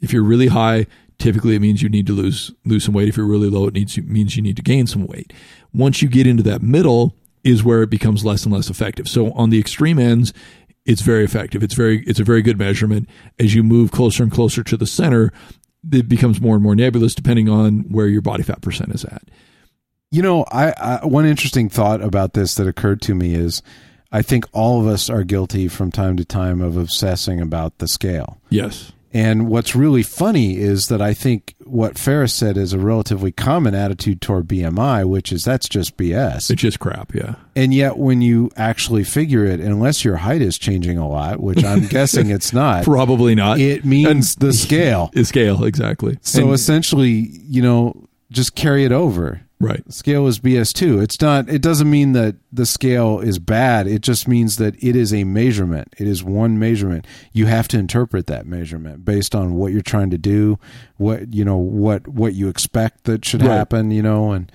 [0.01, 0.85] If you're really high,
[1.19, 3.09] typically it means you need to lose lose some weight.
[3.09, 5.33] If you're really low, it needs means you need to gain some weight.
[5.73, 9.07] Once you get into that middle, is where it becomes less and less effective.
[9.07, 10.33] So on the extreme ends,
[10.85, 11.63] it's very effective.
[11.63, 13.07] It's very it's a very good measurement.
[13.39, 15.31] As you move closer and closer to the center,
[15.91, 19.23] it becomes more and more nebulous depending on where your body fat percent is at.
[20.11, 23.61] You know, I, I one interesting thought about this that occurred to me is
[24.11, 27.87] I think all of us are guilty from time to time of obsessing about the
[27.87, 28.39] scale.
[28.49, 28.93] Yes.
[29.13, 33.73] And what's really funny is that I think what Ferris said is a relatively common
[33.73, 36.51] attitude toward BMI, which is that's just BS.
[36.51, 37.35] It's just crap, yeah.
[37.55, 41.63] And yet, when you actually figure it, unless your height is changing a lot, which
[41.63, 43.59] I'm guessing it's not, Probably not.
[43.59, 45.09] it means the scale.
[45.17, 46.17] The scale, exactly.
[46.21, 49.41] So And- essentially, you know, just carry it over.
[49.59, 49.81] Right.
[49.91, 50.99] Scale is BS too.
[50.99, 51.49] It's not.
[51.49, 53.87] It doesn't mean that the scale is bad.
[53.87, 55.93] It just means that it is a measurement.
[55.97, 57.05] It is one measurement.
[57.33, 60.59] You have to interpret that measurement based on what you're trying to do,
[60.97, 63.51] what you know, what what you expect that should Right.
[63.55, 63.91] happen.
[63.91, 64.51] You know, and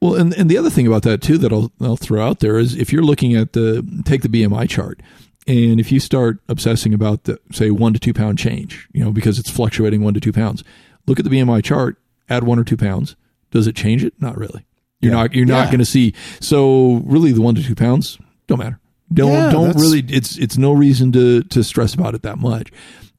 [0.00, 2.58] Well, and, and the other thing about that too that I'll, I'll throw out there
[2.58, 5.00] is if you're looking at the take the BMI chart,
[5.46, 9.10] and if you start obsessing about the say one to two pound change, you know,
[9.12, 10.62] because it's fluctuating one to two pounds,
[11.06, 11.96] look at the BMI chart,
[12.28, 13.16] add one or two pounds.
[13.50, 14.14] Does it change it?
[14.20, 14.64] Not really.
[15.00, 15.18] You're Yeah.
[15.22, 15.70] not you're not Yeah.
[15.70, 16.14] going to see.
[16.40, 18.78] So really, the one to two pounds don't matter.
[19.12, 20.04] Don't Yeah, don't really.
[20.08, 22.70] It's it's no reason to to stress about it that much,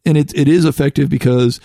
[0.05, 1.59] and it it is effective because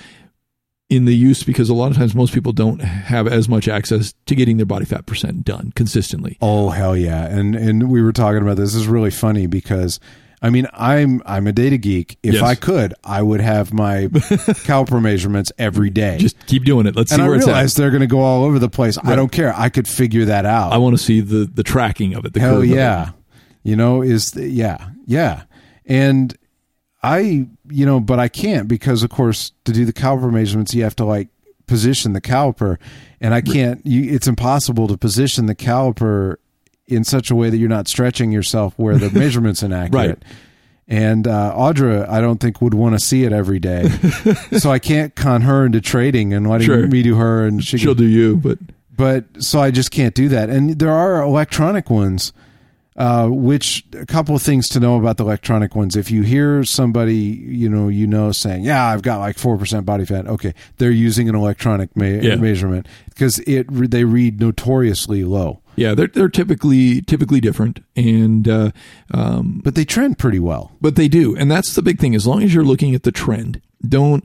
[0.89, 4.15] in the use because a lot of times most people don't have as much access
[4.27, 6.39] to getting their body fat percent done consistently.
[6.41, 7.27] Oh hell yeah!
[7.27, 8.73] And and we were talking about this.
[8.73, 9.99] This is really funny because
[10.43, 12.19] I mean I'm I'm a data geek.
[12.23, 12.43] If Yes.
[12.43, 14.07] I could, I would have my
[14.67, 16.19] caliper measurements every day.
[16.19, 16.95] Just keep doing it.
[16.95, 17.71] Let's and see I where it's at.
[17.71, 18.99] they're going to go all over the place.
[19.03, 19.55] I don't care.
[19.57, 20.73] I could figure that out.
[20.73, 22.33] I want to see the the tracking of it.
[22.33, 23.11] The Hell yeah.
[23.63, 25.43] You know, is the, yeah, yeah.
[25.87, 26.37] And
[27.03, 30.85] I, you know, but I can't because of course to do the caliper measurements you
[30.85, 31.29] have to like
[31.67, 32.79] position the caliper
[33.21, 36.37] and I can't you it's impossible to position the caliper
[36.89, 39.93] in such a way that you're not stretching yourself where the measurement's inaccurate.
[40.09, 40.23] right.
[40.89, 43.89] And uh, Audra, I don't think would want to see it every day,
[44.59, 46.87] so I can't con her into trading and letting Sure.
[46.87, 48.59] me do her, and she She'll can do you, but
[48.97, 50.49] but so I just can't do that.
[50.49, 52.33] And there are electronic ones,
[52.97, 55.97] uh, which a couple of things to know about the electronic ones.
[55.97, 59.87] If you hear somebody, you know, you know, saying, "Yeah, I've got like four percent
[59.87, 62.37] body fat," okay, they're using an electronic ma- Yeah.
[62.37, 68.71] measurement because it they read notoriously low, yeah, they're they're typically typically different, and uh,
[69.13, 70.73] um, but they trend pretty well.
[70.81, 72.15] but they do, and that's the big thing.
[72.15, 74.25] As long as you're looking at the trend, don't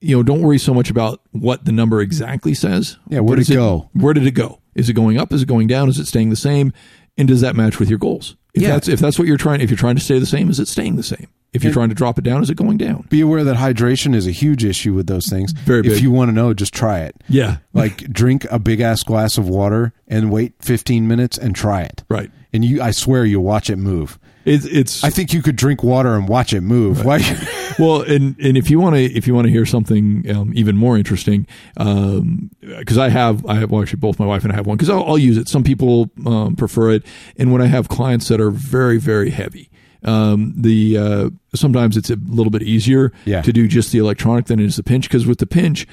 [0.00, 0.22] you know?
[0.22, 2.98] Don't worry so much about what the number exactly says.
[3.08, 3.90] Yeah, where'd But is it go?
[3.92, 4.60] Where did it go?
[4.74, 5.32] Is it going up?
[5.32, 5.88] Is it going down?
[5.88, 6.72] Is it staying the same?
[7.18, 8.36] And does that match with your goals?
[8.54, 8.68] If Yeah.
[8.70, 10.68] that's if that's what you're trying, if you're trying to stay the same, is it
[10.68, 11.26] staying the same?
[11.52, 13.06] If you're trying to drop it down, is it going down?
[13.10, 15.52] Be aware that hydration is a huge issue with those things.
[15.52, 17.14] Very If you want to know, just try it.
[17.28, 21.82] Yeah, Like drink a big ass glass of water and wait 15 minutes and try
[21.82, 22.04] it.
[22.08, 22.30] right.
[22.54, 24.18] And you, I swear, you'll watch it move.
[24.44, 27.04] It's it's I think you could drink water and watch it move.
[27.04, 27.18] Why?
[27.78, 30.76] well, and and if you want to if you want to hear something um, even
[30.76, 34.66] more interesting, because I have I have well, actually both my wife and I have
[34.66, 35.48] one because I'll, I'll use it.
[35.48, 39.70] Some people um, prefer it, and when I have clients that are very very heavy.
[40.04, 43.42] Um, the uh, sometimes it's a little bit easier Yeah.
[43.42, 45.86] to do just the electronic than it is the pinch because with the pinch,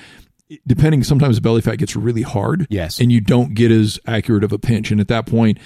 [0.65, 2.99] depending sometimes the belly fat gets really hard Yes.
[2.99, 5.59] and you don't get as accurate of a pinch and at that point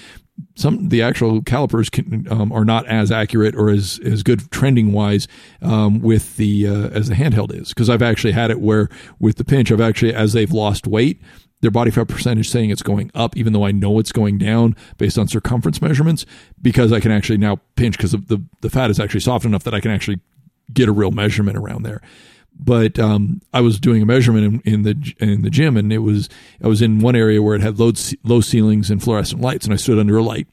[0.55, 4.91] some the actual calipers can, um, are not as accurate or as as good trending
[4.91, 5.27] wise
[5.61, 9.37] um, with the uh, as the handheld is because I've actually had it where with
[9.37, 11.21] the pinch I've actually as they've lost weight
[11.63, 14.75] their body fat percentage saying it's going up even though I know it's going down
[14.97, 16.25] based on circumference measurements
[16.61, 19.73] because I can actually now pinch because the the fat is actually soft enough that
[19.73, 20.19] I can actually
[20.71, 22.01] get a real measurement around there
[22.59, 25.99] but um, I was doing a measurement in, in the in the gym, and it
[25.99, 26.29] was
[26.63, 27.91] I was in one area where it had low
[28.23, 30.47] low ceilings and fluorescent lights, and I stood under a light,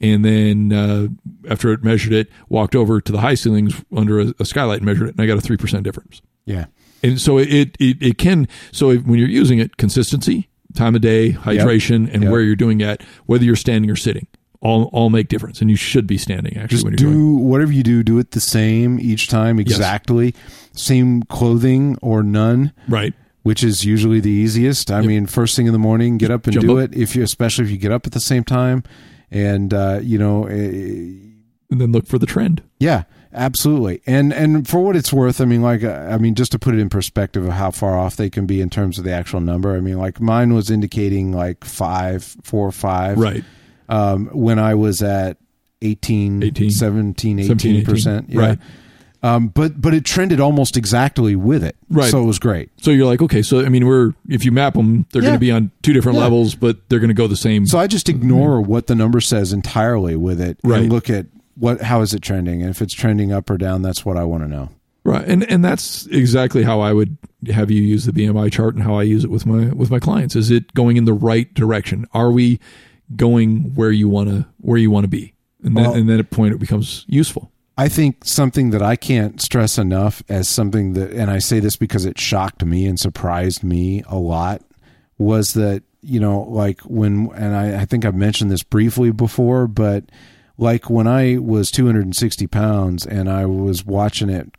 [0.00, 1.08] and then uh,
[1.50, 4.86] after it measured it, walked over to the high ceilings under a, a skylight and
[4.86, 6.20] measured it, and I got a three percent difference.
[6.44, 6.66] yeah.
[7.02, 11.32] And so it it, it can so when you're using it, consistency, time of day,
[11.32, 12.32] hydration, and Yep.
[12.32, 14.26] where you're doing it, whether you're standing or sitting,
[14.60, 17.12] all all make difference, and you should be standing actually Just when you're doing.
[17.14, 20.34] do whatever you do, do it the same each time, exactly.
[20.72, 23.14] Same clothing or none, Right.
[23.42, 24.90] which is usually the easiest.
[24.90, 26.92] I mean, first thing in the morning, get up and Jump do up.
[26.92, 26.98] it.
[26.98, 28.82] If you, especially if you get up at the same time,
[29.30, 31.22] and uh, you know, eh,
[31.68, 32.62] And then look for the trend.
[32.78, 33.02] Yeah,
[33.36, 34.00] absolutely.
[34.06, 36.74] And and for what it's worth, I mean, like, uh, I mean, just to put
[36.74, 39.40] it in perspective of how far off they can be in terms of the actual
[39.40, 39.76] number.
[39.76, 43.18] I mean, like mine was indicating like five, four, five.
[43.18, 43.44] Right.
[43.88, 45.36] Um, when I was at
[45.82, 46.70] 18, 18.
[46.70, 48.30] 17, 17, 18 percent.
[48.30, 48.40] Yeah.
[48.40, 48.58] Right.
[49.22, 52.10] Um, but but it trended almost exactly with it, Right.
[52.10, 52.70] So it was great.
[52.80, 55.28] So you're like, okay, so I mean, we're if you map them, they're Yeah.
[55.30, 56.24] going to be on two different Yeah.
[56.24, 57.66] levels, but they're going to go the same.
[57.66, 60.82] So I just ignore what the number says entirely with it, Right.
[60.82, 63.82] and look at what how is it trending, and if it's trending up or down,
[63.82, 64.70] that's what I want to know.
[65.04, 67.16] Right, and and that's exactly how I would
[67.52, 70.00] have you use the BMI chart and how I use it with my with my
[70.00, 70.34] clients.
[70.36, 72.06] Is it going in the right direction?
[72.12, 72.58] Are we
[73.14, 75.32] going where you want to where you want to be?
[75.62, 77.50] And then Well- and then at a point it becomes useful.
[77.78, 81.76] I think something that I can't stress enough as something that, and I say this
[81.76, 84.62] because it shocked me and surprised me a lot,
[85.18, 89.66] was that, you know, like when, and I, I think I've mentioned this briefly before,
[89.66, 90.04] but
[90.58, 94.54] like when I was 260 pounds and I was watching it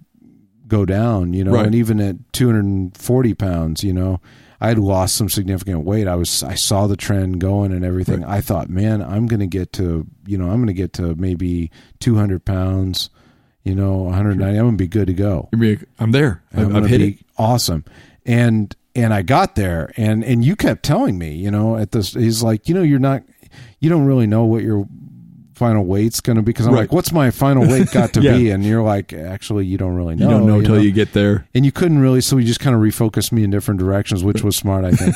[0.68, 1.66] go down, you know, Right.
[1.66, 4.20] and even at 240 pounds, you know,
[4.60, 6.08] I had lost some significant weight.
[6.08, 8.24] I was, I saw the trend going and everything.
[8.26, 11.16] I thought, man, I'm going to get to, you know, I'm going to get to
[11.16, 13.10] maybe 200 pounds,
[13.64, 14.58] you know, 190.
[14.58, 15.48] I'm going to be good to go.
[15.58, 16.44] Be I'm there.
[16.54, 17.26] I'm I've, going I've to hit be it.
[17.38, 17.86] awesome.
[18.26, 22.14] And, and I got there and, and you kept telling me, you know, at this,
[22.14, 23.22] he's like, you know, you're not,
[23.80, 24.88] you don't really know what your
[25.58, 26.54] final weight's going to be.
[26.54, 26.82] Cause I'm Right.
[26.82, 28.38] like, what's my final weight got to Yeah.
[28.38, 28.50] be?
[28.52, 30.26] And you're like, actually, you don't really know.
[30.26, 30.82] You don't know until know?
[30.82, 31.48] you get there.
[31.54, 34.44] and you couldn't really so you just kind of refocused me in different directions which
[34.44, 35.16] was smart i think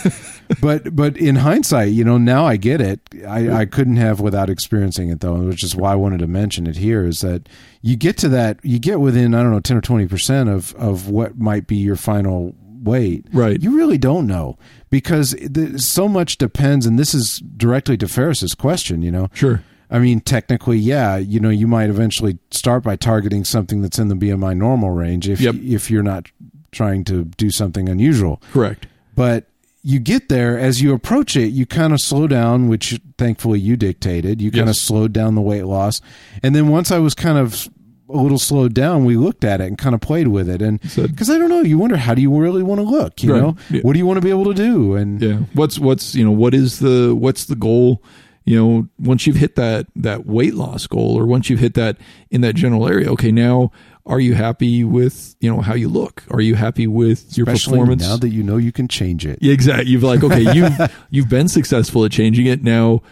[0.61, 4.49] but but in hindsight you know now i get it i i couldn't have without
[4.49, 7.47] experiencing it though which is why i wanted to mention it here is that
[7.81, 10.73] you get to that you get within i don't know 10 or 20 percent of
[10.75, 13.61] of what might be your final weight Right.
[13.61, 14.57] you really don't know
[14.89, 15.35] because
[15.77, 19.63] so much depends and this is directly to ferris's question you know Sure.
[19.91, 21.17] I mean, technically, yeah.
[21.17, 25.27] You know, you might eventually start by targeting something that's in the BMI normal range
[25.29, 25.55] if Yep.
[25.63, 26.27] if you're not
[26.71, 28.41] trying to do something unusual.
[28.53, 28.87] Correct.
[29.15, 29.47] But
[29.83, 33.75] you get there as you approach it, you kind of slow down, which thankfully you
[33.75, 34.41] dictated.
[34.41, 35.99] You kind of slowed down the weight loss,
[36.41, 37.67] and then once I was kind of
[38.07, 40.61] a little slowed down, we looked at it and kind of played with it.
[40.61, 43.23] And because I don't know, you wonder how do you really want to look?
[43.23, 43.41] You Right.
[43.41, 43.81] know, Yeah.
[43.81, 44.95] what do you want to be able to do?
[44.95, 45.37] And Yeah.
[45.53, 48.01] What's what's you know what is the what's the goal?
[48.43, 51.97] You know, once you've hit that that weight loss goal, or once you've hit that
[52.29, 53.71] in that general area, okay, now
[54.05, 56.23] are you happy with you know how you look?
[56.31, 58.01] Are you happy with your especially performance?
[58.01, 59.39] now that you know you can change it.
[59.41, 59.91] Yeah, exactly.
[59.91, 62.63] You've like, okay, you've you've been successful at changing it.
[62.63, 63.03] Now,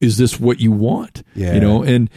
[0.00, 1.22] is this what you want?
[1.34, 1.54] Yeah.
[1.54, 2.08] You know, and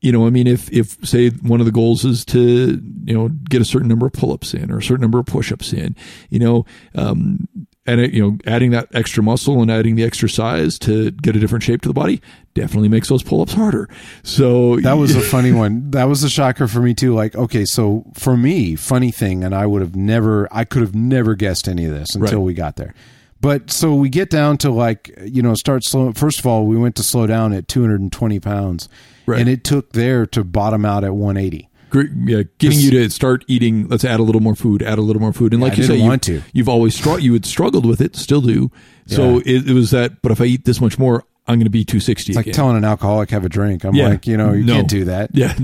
[0.00, 3.28] you know, I mean, if if say one of the goals is to you know
[3.28, 5.96] get a certain number of pull-ups in or a certain number of push-ups in,
[6.30, 6.64] you know,
[6.94, 7.48] um,
[7.86, 11.36] and it, you know, adding that extra muscle and adding the extra size to get
[11.36, 12.20] a different shape to the body
[12.54, 13.88] definitely makes those pull-ups harder.
[14.22, 15.90] So That was a funny one.
[15.90, 17.14] That was a shocker for me too.
[17.14, 20.94] Like, okay, so for me, funny thing, and I would have never, I could have
[20.94, 22.44] never guessed any of this until Right.
[22.46, 22.94] we got there.
[23.40, 26.12] But so we get down to like, you know, start slow.
[26.14, 28.88] First of all, we went to slow down at 220 pounds,
[29.26, 29.38] Right.
[29.40, 31.68] and it took there to bottom out at 180.
[31.94, 33.88] Yeah, getting you to start eating.
[33.88, 34.82] Let's add a little more food.
[34.82, 35.52] Add a little more food.
[35.52, 36.46] And like I you say, want you, to.
[36.52, 38.70] You've always str- you had struggled with it, still do.
[39.06, 40.20] So it, it was that.
[40.22, 42.54] But if I eat this much more, I'm going to be 260 It's like again.
[42.54, 43.84] telling an alcoholic have a drink.
[43.84, 44.08] I'm Yeah.
[44.08, 44.74] like, you know, you No.
[44.74, 45.30] can't do that.
[45.32, 45.54] yeah,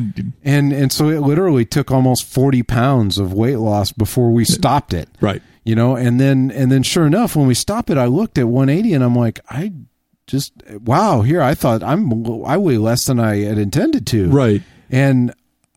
[0.44, 4.94] And and so it literally took almost 40 pounds of weight loss before we stopped
[4.94, 5.08] it.
[5.20, 5.42] right.
[5.64, 8.48] you know and then and then sure enough when we stopped it i looked at
[8.48, 9.72] 180 and i'm like i
[10.26, 10.52] just
[10.84, 12.10] wow here i thought i'm
[12.44, 14.60] i weigh less than i had intended to Right.
[14.90, 15.32] and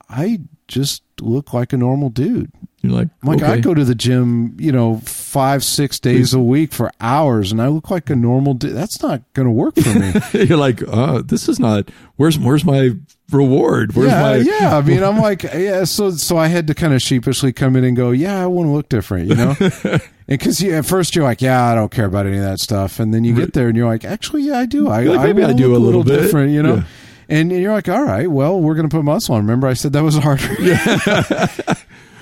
[0.10, 3.54] i just look like a normal dude You're like, I'm like okay.
[3.54, 7.62] i go to the gym you know five six days a week for hours and
[7.62, 10.14] i look like a normal dude that's not gonna work for me
[10.46, 11.90] You're like, uh, this is not.
[12.18, 12.92] Where's where's my
[13.32, 13.96] reward?
[13.96, 14.78] Where's yeah, my yeah.
[14.78, 15.84] I mean, I'm like, yeah.
[15.86, 18.68] So, so I had to kind of sheepishly come in and go, yeah, I want
[18.68, 19.56] to look different, you know.
[19.60, 22.60] and because you, at first you're like, yeah, I don't care about any of that
[22.60, 24.90] stuff, and then you get there and you're like, actually, yeah, I do.
[24.90, 26.22] I, like, maybe I wanna do a little bit.
[26.22, 26.76] different, you know.
[26.76, 26.84] Yeah.
[27.30, 29.42] And you're like, all right, well, we're going to put muscle on.
[29.42, 30.48] Remember, I said that was harder.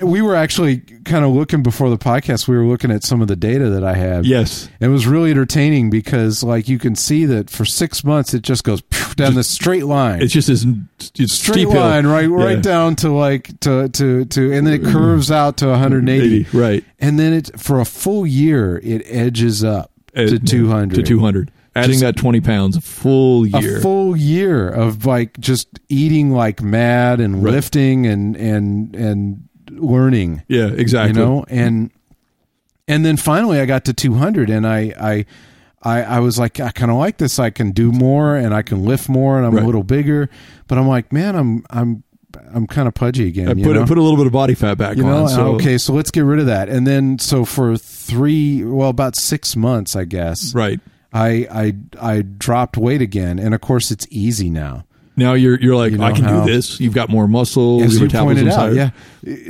[0.00, 2.48] we were actually kind of looking before the podcast.
[2.48, 4.26] We were looking at some of the data that I had.
[4.26, 4.68] Yes.
[4.80, 8.64] It was really entertaining because, like, you can see that for six months it just
[8.64, 8.82] goes
[9.16, 10.66] down the straight line It's just this
[11.18, 11.80] it's straight steep hill.
[11.80, 12.62] line, right, right Yeah.
[12.62, 14.92] down to like to to to, and then it mm.
[14.92, 16.84] curves out to 180, 80, right.
[16.98, 21.50] and then it for a full year it edges up to 200 To 200.
[21.76, 23.78] Adding Just- that 20 pounds a full year.
[23.78, 27.52] A full year of like just eating like mad and Right.
[27.54, 31.20] lifting and and and learning, yeah, exactly.
[31.20, 31.90] you know, and
[32.86, 35.26] and then finally I got to 200, and I I.
[35.86, 37.38] I, I was like, I kind of like this.
[37.38, 39.62] I can do more, and I can lift more, and I'm Right.
[39.62, 40.30] a little bigger.
[40.66, 42.02] But I'm like, man, I'm I'm
[42.54, 43.48] I'm kind of pudgy again.
[43.48, 43.84] I you put know?
[43.84, 45.28] put a little bit of body fat back You on.
[45.28, 46.70] so, ah, okay, so let's get rid of that.
[46.70, 50.80] And then, so for three, well, about six months, I guess, Right.
[51.14, 51.74] I I
[52.16, 54.84] I dropped weight again, and of course, it's easy now.
[55.16, 56.80] Now you're you're like You know I can how- do this.
[56.80, 57.80] You've got more muscle.
[57.82, 58.72] As you pointed out, higher.
[58.72, 58.90] yeah.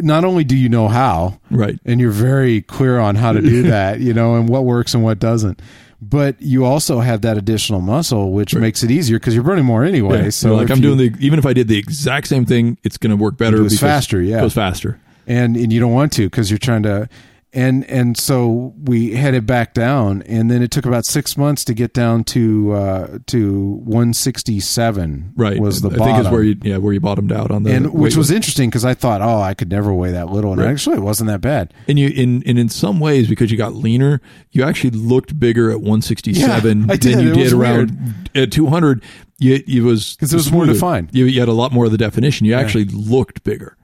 [0.03, 1.79] Not only do you know how, Right.
[1.87, 5.03] and you're very clear on how to do that, you know, and what works and
[5.03, 5.63] what doesn't.
[6.03, 9.85] But you also have that additional muscle, which makes it easier because you're burning more
[9.85, 10.25] anyway.
[10.25, 10.31] Yeah.
[10.31, 12.77] So You're like I'm you- doing the even if I did the exact same thing,
[12.85, 13.57] it's going to work better.
[13.57, 14.39] It goes faster, yeah.
[14.39, 15.01] it goes faster.
[15.27, 17.09] and and you don't want to because you're trying to
[17.55, 21.75] and and so we headed back down and then it took about six months to
[21.75, 25.61] get down to uh to 167 Right.
[25.61, 27.73] was the I bottom think is where you yeah where you bottomed out on the
[27.73, 30.61] and which was interesting because i thought oh i could never weigh that little and
[30.61, 30.71] Right.
[30.71, 33.75] actually it wasn't that bad and you in and in some ways because you got
[33.75, 34.21] leaner,
[34.53, 37.01] you actually looked bigger at 167 Yeah, than you It
[37.35, 39.03] did around at 200.
[39.39, 41.11] You it was 'Cause it was more defined.
[41.13, 42.47] You, you had a lot more of the definition.
[42.47, 43.77] You actually looked bigger.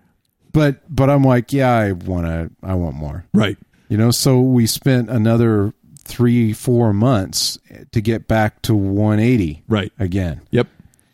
[0.53, 3.57] But but i'm like yeah i want to i want more Right.
[3.89, 5.73] you know so we spent another
[6.05, 7.59] three four months
[7.93, 9.93] to get back to 180 Right.
[9.99, 10.67] again Yep.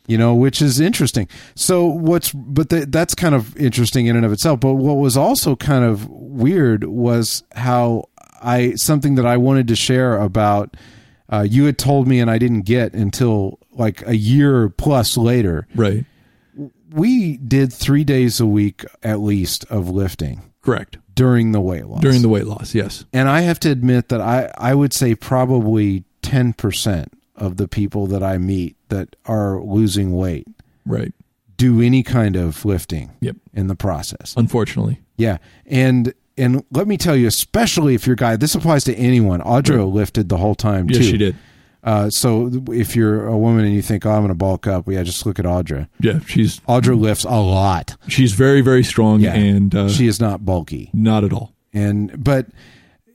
[0.07, 4.25] you know which is interesting so what's but the, that's kind of interesting in and
[4.25, 8.05] of itself but what was also kind of weird was how
[8.43, 10.77] i something that i wanted to share about
[11.29, 15.67] uh, you had told me and i didn't get until like a year plus later
[15.75, 16.05] Right.
[16.93, 20.99] We did three days a week at least of lifting Correct.
[21.15, 22.75] during the weight loss During the weight loss.
[22.75, 23.05] Yes.
[23.13, 27.07] and I have to admit that I, I would say probably 10%
[27.37, 30.47] of the people that I meet that are losing weight
[30.85, 31.13] Right.
[31.57, 33.37] do any kind of lifting Yep.
[33.55, 34.35] in the process.
[34.37, 35.01] Unfortunately.
[35.17, 35.39] Yeah.
[35.67, 39.41] And and let me tell you, especially if you're guy, this applies to anyone.
[39.41, 41.05] Audra lifted the whole time Yes, too.
[41.05, 41.35] she did.
[41.87, 44.89] Uh, so if you're a woman and you think, oh, I'm going to bulk up,
[44.89, 45.89] yeah, just look at Audra.
[46.01, 46.19] Yeah.
[46.27, 47.97] She's Audra lifts a lot.
[48.09, 49.35] she's very very strong Yeah.
[49.35, 50.91] and uh, she is not bulky.
[50.93, 51.55] not at all.
[51.73, 52.49] and but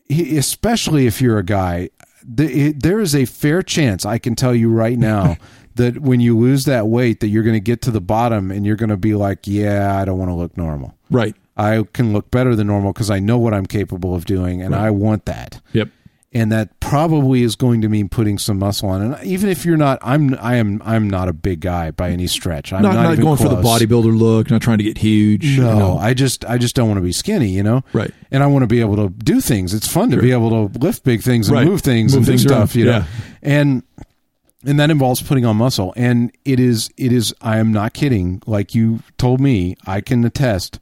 [0.07, 1.89] he- especially if you're a guy
[2.23, 5.37] the, it, there is a fair chance i can tell you right now
[5.75, 8.63] that when you lose that weight that you're going to get to the bottom and
[8.65, 11.35] you're going to be like yeah i don't want to look normal Right.
[11.57, 14.75] i can look better than normal because i know what i'm capable of doing and
[14.75, 15.89] i want that Yep.
[16.33, 19.75] And that probably is going to mean putting some muscle on and even if you're
[19.77, 23.03] not i'm i am i'm not a big guy by any stretch i'm not not,
[23.03, 25.43] not, even going for the bodybuilder look, not trying to get huge.
[25.45, 25.97] you No, know.
[25.97, 27.83] I just I just don't want to be skinny, you know.
[27.93, 28.11] Right.
[28.31, 29.73] And I want to be able to do things.
[29.73, 31.67] It's fun to be able to lift big things and Right.
[31.67, 32.75] move things Move and do things stuff, around.
[32.75, 32.91] you know.
[32.91, 33.05] Yeah.
[33.41, 33.83] And
[34.65, 35.93] and that involves putting on muscle.
[35.97, 38.41] And it is it is I am not kidding.
[38.45, 40.79] Like you told me, I can attest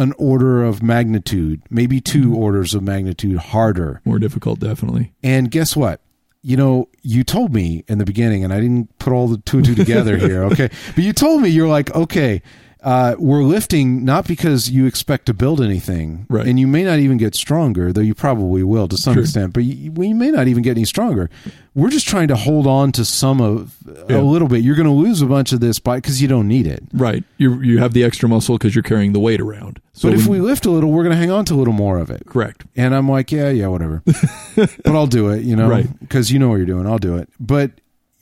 [0.00, 2.36] an order of magnitude, maybe 2 Mm-hmm.
[2.36, 4.00] orders of magnitude harder.
[4.04, 5.12] More difficult, definitely.
[5.22, 6.00] And guess what?
[6.42, 9.58] You know, you told me in the beginning, and I didn't put all the two
[9.58, 10.70] and two together here, okay?
[10.94, 12.40] But you told me, you're like, okay,
[12.82, 16.46] uh, we're lifting not because you expect to build anything, Right.
[16.46, 19.22] and you may not even get stronger, though you probably will to some Sure.
[19.22, 21.28] extent, but you, we may not even get any stronger.
[21.74, 23.76] We're just trying to hold on to some of
[24.08, 24.20] Yeah.
[24.20, 24.62] a little bit.
[24.62, 26.82] You're going to lose a bunch of this by because you don't need it.
[26.92, 27.22] Right.
[27.38, 29.80] You you have the extra muscle because you're carrying the weight around.
[29.92, 31.74] So but if we lift a little, we're going to hang on to a little
[31.74, 32.22] more of it.
[32.26, 32.64] correct.
[32.76, 34.02] And I'm like, yeah, yeah, whatever.
[34.56, 35.86] but I'll do it, you know, Right.
[36.00, 36.86] Because you know what you're doing.
[36.86, 37.28] I'll do it.
[37.38, 37.72] But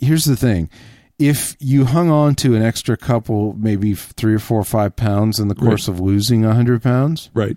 [0.00, 0.68] here's the thing:
[1.18, 5.38] if you hung on to an extra couple, maybe three or four or five pounds
[5.38, 7.56] in the course of losing a hundred pounds, Right.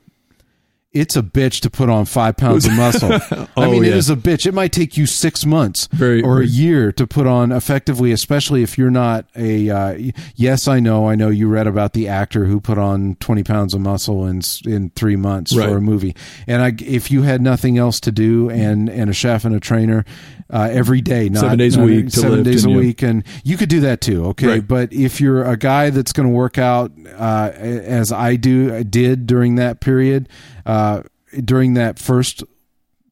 [0.93, 3.11] It's a bitch to put on five pounds of muscle.
[3.31, 3.95] I Oh, mean, it yeah.
[3.95, 4.45] is a bitch.
[4.45, 8.61] It might take you six months Very- or a year to put on effectively, especially
[8.63, 9.69] if you're not a.
[9.69, 11.07] Uh, yes, I know.
[11.07, 14.41] I know you read about the actor who put on twenty pounds of muscle in
[14.65, 15.69] in three months Right.
[15.69, 16.15] for a movie.
[16.47, 19.59] And I, if you had nothing else to do and and a chef and a
[19.61, 20.03] trainer
[20.49, 23.55] uh, every day, not Seven days a week seven days a and, week, and you
[23.55, 24.25] could do that too.
[24.25, 24.67] Okay, Right.
[24.67, 28.83] but if you're a guy that's going to work out uh, as I do, I
[28.83, 30.27] did during that period,
[30.66, 31.03] uh,
[31.45, 32.43] during that first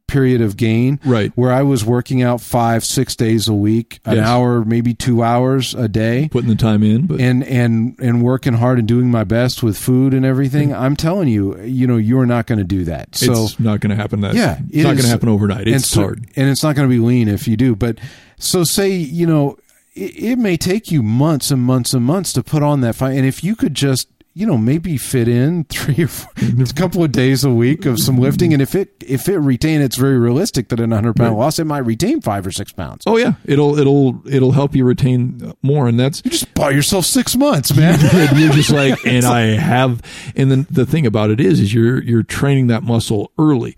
[0.07, 1.31] period of gain, Right.
[1.35, 4.27] where I was working out five, six days a week, an Yes.
[4.27, 6.29] hour, maybe two hours a day.
[6.31, 9.77] Putting the time in, but And, and and working hard and doing my best with
[9.77, 10.73] food and everything.
[10.73, 13.15] I'm telling you, you know, you are not going to do that.
[13.15, 14.21] So it's not going to happen.
[14.21, 15.67] That yeah, it's not going to happen overnight.
[15.67, 16.25] and It's so- hard.
[16.35, 17.75] and it's not going to be lean if you do.
[17.75, 17.99] But
[18.39, 19.59] so say you know
[19.93, 23.15] it, it may take you months and months and months to put on that fight,
[23.15, 24.07] and if you could just
[24.39, 27.99] you know maybe fit in three or four, a couple of days a week of
[27.99, 31.15] some lifting, and if it if it retain, it's very realistic that in a hundred
[31.17, 31.37] pound Right.
[31.39, 33.03] loss it might retain five or six pounds.
[33.05, 37.05] Oh yeah, it'll it'll it'll help you retain more, and that's You just buy yourself
[37.05, 37.99] six months, man.
[38.37, 40.01] you're just like, and I have,
[40.35, 43.75] and then the thing about it is, is you're you're training that muscle early,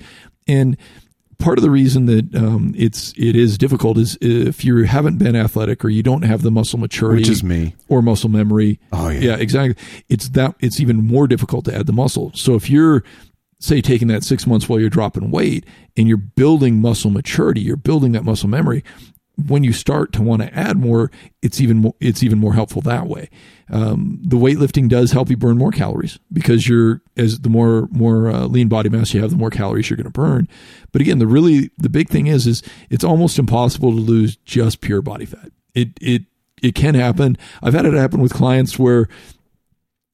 [0.47, 0.77] and
[1.41, 5.35] part of the reason that um, it's it is difficult is if you haven't been
[5.35, 7.75] athletic or you don't have the muscle maturity, Which is me.
[7.89, 8.79] or muscle memory.
[8.93, 9.19] Oh, yeah.
[9.19, 9.75] yeah, exactly.
[10.07, 12.31] It's that it's even more difficult to add the muscle.
[12.35, 13.03] So if you're
[13.59, 15.65] say taking that six months while you're dropping weight
[15.95, 18.83] and you're building muscle maturity, you're building that muscle memory.
[19.37, 21.11] When you start to want to add more,
[21.41, 23.29] it's even more, it's even more helpful that way.
[23.69, 28.29] Um, the weightlifting does help you burn more calories because you're as the more more
[28.29, 30.47] uh, lean body mass you have, the more calories you're going to burn.
[30.91, 34.81] But again, the really the big thing is is it's almost impossible to lose just
[34.81, 35.51] pure body fat.
[35.73, 36.23] It it
[36.61, 37.37] it can happen.
[37.63, 39.07] I've had it happen with clients where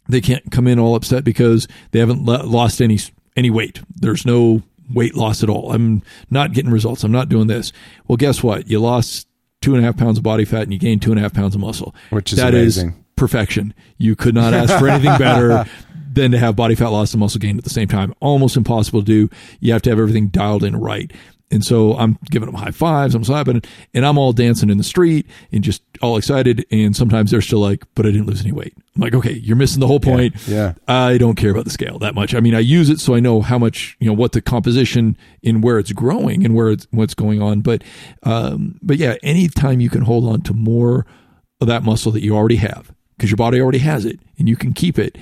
[0.07, 2.99] they can't come in all upset because they haven't lost any
[3.35, 3.81] any weight.
[3.95, 4.61] There's no
[4.93, 5.71] weight loss at all.
[5.71, 7.03] I'm not getting results.
[7.03, 7.71] I'm not doing this.
[8.07, 8.67] Well, guess what?
[8.69, 9.27] You lost
[9.61, 11.33] two and a half pounds of body fat and you gained two and a half
[11.33, 11.95] pounds of muscle.
[12.09, 12.89] Which is that amazing.
[12.89, 13.73] Is perfection.
[13.97, 15.65] You could not ask for anything better
[16.13, 18.13] than to have body fat loss and muscle gain at the same time.
[18.19, 19.35] Almost impossible to do.
[19.59, 21.11] You have to have everything dialed in right.
[21.49, 23.61] And so I'm giving them high fives, I'm slapping,
[23.93, 26.65] and I'm all dancing in the street and just all excited.
[26.71, 28.73] And sometimes they're still like, but I didn't lose any weight.
[28.95, 30.35] I'm like, okay, you're missing the whole point.
[30.45, 30.93] Yeah, yeah.
[30.93, 32.35] I don't care about the scale that much.
[32.35, 35.17] I mean, I use it so I know how much, you know, what the composition
[35.41, 37.61] in where it's growing and where it's, what's going on.
[37.61, 37.81] But,
[38.23, 41.05] um, but yeah, anytime you can hold on to more
[41.61, 44.57] of that muscle that you already have, because your body already has it and you
[44.57, 45.17] can keep it,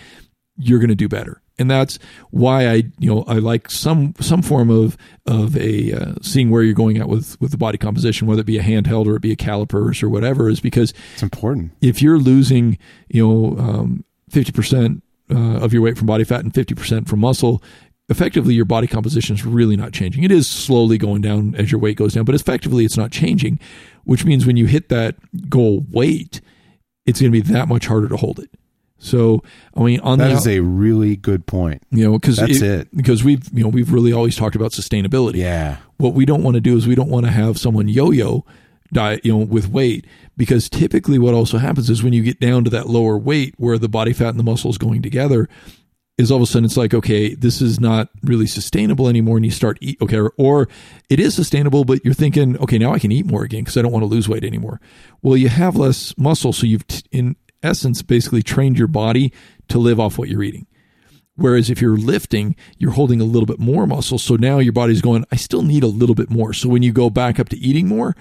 [0.58, 2.00] you're going to do better and that's
[2.32, 6.64] why I you know I like some some form of of a uh, seeing where
[6.64, 9.22] you're going at with with the body composition, whether it be a handheld or it
[9.22, 11.72] be a calipers or whatever, is because it's important.
[11.82, 12.78] If you're losing
[13.10, 16.76] you know um, fifty um, percent uh, of your weight from body fat and fifty
[16.76, 17.64] percent from muscle.
[18.08, 20.24] Effectively, your body composition is really not changing.
[20.24, 23.60] It is slowly going down as your weight goes down, but effectively, it's not changing.
[24.04, 25.16] Which means when you hit that
[25.50, 26.40] goal weight,
[27.08, 28.52] it's going to be that much harder to hold it.
[29.06, 29.44] So
[29.76, 31.84] I mean, on that the, is a really good point.
[31.92, 34.72] You know, because that's it, it, Because we've you know we've really always talked about
[34.72, 35.38] sustainability.
[35.38, 35.78] Yeah.
[35.98, 38.46] What we don't want to do is we don't want to have someone yo-yo
[38.92, 40.06] diet, you know, with weight
[40.38, 43.78] because typically what also happens is when you get down to that lower weight where
[43.78, 45.48] the body fat and the muscle is going together,
[46.18, 49.46] is all of a sudden it's like okay this is not really sustainable anymore and
[49.46, 50.70] you start eat okay or, or,
[51.10, 53.82] it is sustainable but you're thinking okay now i can eat more again because i
[53.82, 54.80] don't want to lose weight anymore
[55.22, 57.36] well you have less muscle so you've t- in
[57.66, 59.34] essence, basically trained your body
[59.70, 60.68] to live off what you're eating.
[61.36, 64.18] Whereas if you're lifting, you're holding a little bit more muscle.
[64.18, 66.54] So now your body's going, I still need a little bit more.
[66.54, 68.16] So when you go back up to eating more,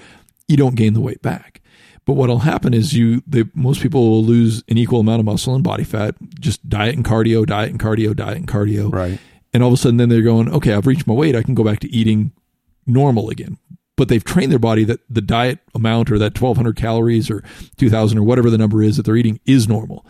[0.48, 1.60] you don't gain the weight back.
[2.06, 5.54] But what'll happen is you, they, most people will lose an equal amount of muscle
[5.54, 8.92] and body fat, just diet and cardio, diet and cardio, diet and cardio.
[8.92, 9.18] Right.
[9.54, 11.36] And all of a sudden then they're going, okay, I've reached my weight.
[11.36, 12.32] I can go back to eating
[12.86, 13.58] normal again
[13.96, 17.42] but they've trained their body that the diet amount or that 1200 calories or
[17.76, 20.04] 2000 or whatever the number is that they're eating is normal.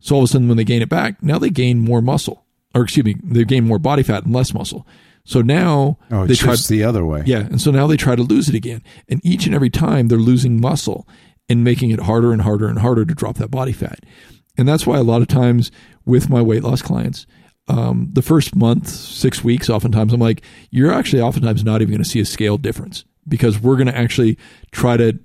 [0.00, 2.44] So all of a sudden, when they gain it back, now they gain more muscle,
[2.74, 4.86] or excuse me, they gain more body fat and less muscle.
[5.24, 7.22] So now oh, they try the other way.
[7.24, 10.08] Yeah, and so now they try to lose it again, and each and every time
[10.08, 11.08] they're losing muscle
[11.48, 14.00] and making it harder and harder and harder to drop that body fat.
[14.58, 15.70] And that's why a lot of times
[16.04, 17.26] with my weight loss clients,
[17.68, 22.04] um, the first month, six weeks, oftentimes I'm like, you're actually oftentimes not even going
[22.04, 24.38] to see a scale difference because we're going to actually
[24.72, 25.18] try to,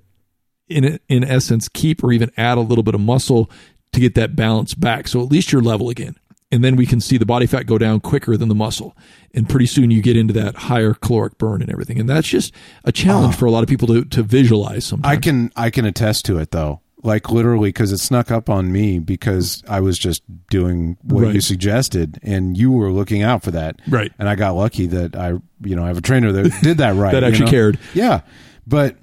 [0.67, 3.49] in in essence, keep or even add a little bit of muscle
[3.93, 5.07] to get that balance back.
[5.07, 6.15] So at least you're level again.
[6.51, 8.97] And then we can see the body fat go down quicker than the muscle.
[9.35, 11.99] And pretty soon you get into that higher caloric burn and everything.
[11.99, 13.37] And that's just a challenge ah.
[13.37, 15.17] for a lot of people to, to visualize sometimes.
[15.17, 18.71] I can I can attest to it though like literally because it snuck up on
[18.71, 21.35] me because I was just doing what right.
[21.35, 23.79] you suggested and you were looking out for that.
[23.87, 24.11] Right.
[24.19, 25.29] And I got lucky that I,
[25.61, 27.11] you know, I have a trainer that did that right.
[27.11, 27.51] that actually you know?
[27.51, 27.79] cared.
[27.93, 28.21] Yeah.
[28.67, 28.97] But,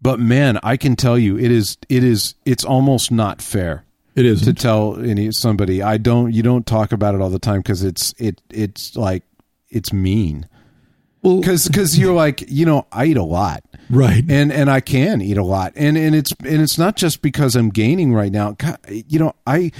[0.00, 3.84] but man, I can tell you it is, it is, it's almost not fair.
[4.14, 7.38] It is to tell any somebody I don't, you don't talk about it all the
[7.40, 9.24] time because it's, it, it's like,
[9.70, 10.48] it's mean.
[11.24, 13.64] Well, because, because you're like, you know, I eat a lot.
[13.90, 14.24] Right.
[14.28, 15.72] And and i can eat a lot.
[15.76, 18.52] And and it's and it's not just because i'm gaining right now.
[18.52, 19.72] God, you know i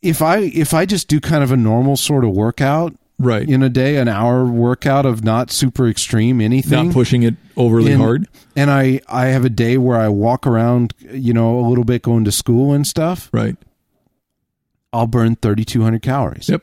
[0.00, 3.48] if i if i just do kind of a normal sort of workout right.
[3.48, 6.86] in a day an hour workout of not super extreme anything.
[6.86, 8.28] Not pushing it overly and, hard?
[8.56, 12.02] and i i have a day where i walk around you know a little bit
[12.02, 13.28] going to school and stuff.
[13.32, 13.56] Right.
[14.92, 16.48] I'll burn 3200 calories.
[16.48, 16.62] Yep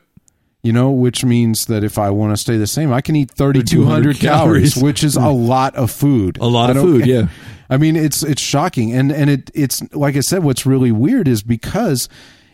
[0.62, 3.32] you know, which means that if I want to stay the same, I can eat
[3.32, 6.38] 3,200 calories, calories, which is a lot of food.
[6.42, 7.28] A lot of food, yeah.
[7.70, 11.28] I mean, it's it's shocking, and and it it's like I said, what's really weird
[11.28, 12.10] is because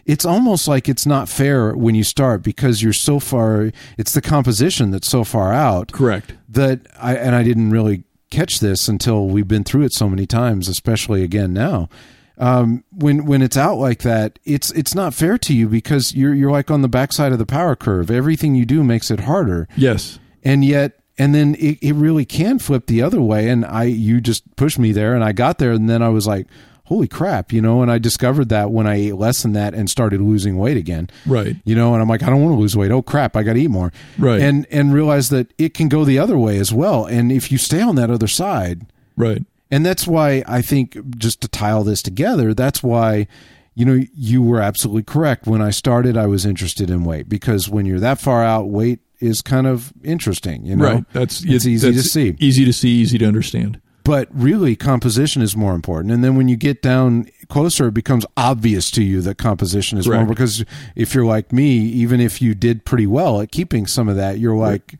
[0.05, 3.71] it's almost like it's not fair when you start because you're so far.
[3.97, 5.91] It's the composition that's so far out.
[5.91, 6.33] Correct.
[6.49, 10.27] That I and I didn't really catch this until we've been through it so many
[10.27, 11.89] times, especially again now
[12.37, 16.33] um, when when it's out like that, it's it's not fair to you because you're
[16.33, 18.11] you're like on the backside of the power curve.
[18.11, 19.67] Everything you do makes it harder.
[19.75, 23.49] Yes, and yet and then it, it really can flip the other way.
[23.49, 26.27] And I you just pushed me there, and I got there, and then I was
[26.27, 26.47] like,
[26.85, 27.81] holy crap, you know.
[27.81, 31.09] And I discovered that when I ate less than that and started losing weight again,
[31.25, 31.55] right?
[31.63, 32.91] You know, and I'm like, I don't want to lose weight.
[32.91, 34.41] Oh crap, I got to eat more, right?
[34.41, 37.05] And and realize that it can go the other way as well.
[37.05, 39.43] And if you stay on that other side, right
[39.75, 43.27] And that's why I think just to tie all this together, that's why
[43.73, 45.47] you know you were absolutely correct.
[45.47, 49.01] When I started, I was interested in weight because when you're that far out, weight
[49.19, 50.65] is kind of interesting.
[50.65, 51.05] You know, right?
[51.11, 53.81] That's it's easy that's to see, easy to see, easy to understand.
[54.05, 56.13] But really, composition is more important.
[56.13, 60.05] And then when you get down closer, it becomes obvious to you that composition is
[60.05, 60.21] Correct.
[60.21, 60.63] more because
[60.95, 64.39] if you're like me, even if you did pretty well at keeping some of that,
[64.39, 64.97] you're like,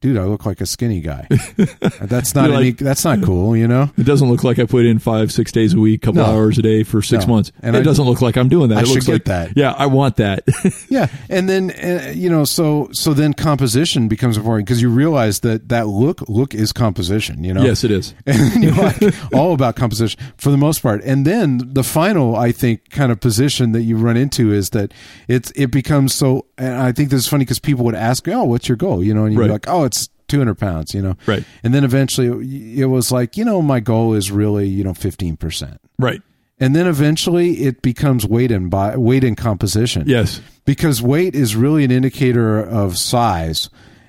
[0.00, 1.26] dude, I look like a skinny guy.
[2.00, 3.90] that's not any, like- that's not cool, you know.
[3.98, 6.24] It doesn't look like I put in five, six days a week, couple No.
[6.26, 7.34] hours a day for six No.
[7.34, 7.52] months.
[7.62, 8.78] And it I- doesn't look like I'm doing that.
[8.78, 9.52] I it should looks get like that.
[9.56, 10.44] Yeah, I want that.
[10.88, 15.40] Yeah, and then uh, you know, so so then composition becomes important because you realize
[15.40, 17.44] that that look look is composition.
[17.44, 18.12] You know, yes, it is.
[18.26, 21.02] and you're like all about composition for the most part.
[21.04, 24.92] And then the final, I think, kind of position that you run into is that
[25.28, 26.46] it's it becomes so.
[26.58, 29.14] And I think this is funny because people would ask, "Oh, what's your goal?" You
[29.14, 29.50] know, and you're Right.
[29.50, 29.89] like, "Oh, it's."
[30.30, 31.16] 200 pounds, you know?
[31.26, 31.44] Right.
[31.62, 35.76] And then eventually it was like, you know, my goal is really, you know, 15%.
[35.98, 36.22] Right.
[36.58, 40.40] And then eventually it becomes weight and by, weight and composition Yes.
[40.64, 43.68] because weight is really an indicator of size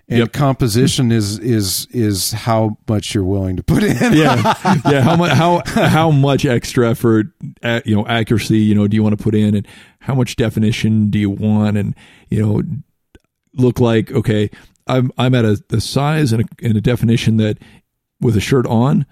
[0.09, 0.33] and Yep.
[0.33, 4.35] composition is is is how much you're willing to put in yeah,
[4.85, 4.99] yeah.
[5.01, 5.31] How much?
[5.31, 7.27] How how much extra effort,
[7.85, 9.65] you know, accuracy, you know, do you want to put in, and
[9.99, 11.95] how much definition do you want, and
[12.29, 12.61] you know,
[13.53, 14.49] look like okay,
[14.97, 17.57] I'm I'm at a, a size and a, and a definition that
[18.19, 19.05] with a shirt on,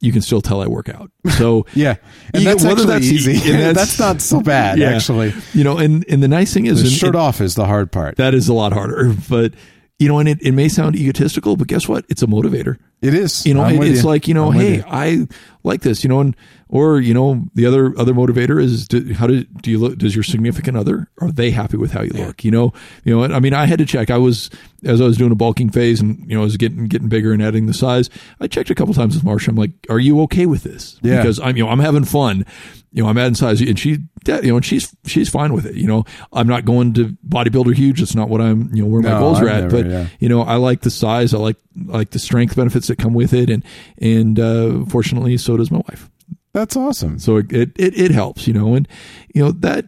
[0.00, 1.10] you can still tell I work out.
[1.38, 1.96] So yeah
[2.34, 4.94] and Yeah, that's whether actually that's- easy that's, that's- not so bad Yeah.
[4.94, 7.54] actually you know, and and the nice thing is, the and- shirt and off is
[7.54, 9.54] the hard part that is a lot harder, but.
[9.98, 12.04] You know, and it, it may sound egotistical, but guess what?
[12.10, 12.76] It's a motivator.
[13.00, 14.06] it is you know it- it's you.
[14.06, 14.84] like you know I'm hey you.
[14.86, 15.26] i
[15.66, 16.34] like this you know and
[16.68, 20.14] or you know the other other motivator is do, how do do you look does
[20.14, 22.44] your significant other are they happy with how you look?
[22.44, 22.72] You know
[23.04, 24.08] you know i mean i had to check.
[24.10, 24.48] I was
[24.84, 27.32] as i was doing a bulking phase and you know i was getting getting bigger
[27.32, 28.08] and adding the size
[28.40, 29.48] i checked a couple times with marsha.
[29.48, 30.98] I'm like are you okay with this?
[31.02, 31.16] Yeah.
[31.18, 32.44] because i'm you know i'm having fun.
[32.92, 33.60] You know i'm adding size.
[33.60, 35.74] And she you know and she's she's fine with it.
[35.74, 37.98] You know i'm not going to bodybuilder huge.
[38.00, 39.72] That's not what i'm you know where my No, goals are I've at.
[39.72, 40.06] never, but yeah.
[40.20, 41.34] you know, I like the size.
[41.34, 43.64] I like like the strength benefits that come with it, and
[43.98, 46.10] and uh, fortunately, so does my wife.
[46.52, 48.88] that's awesome So it, it it helps, you know, and
[49.34, 49.86] you know that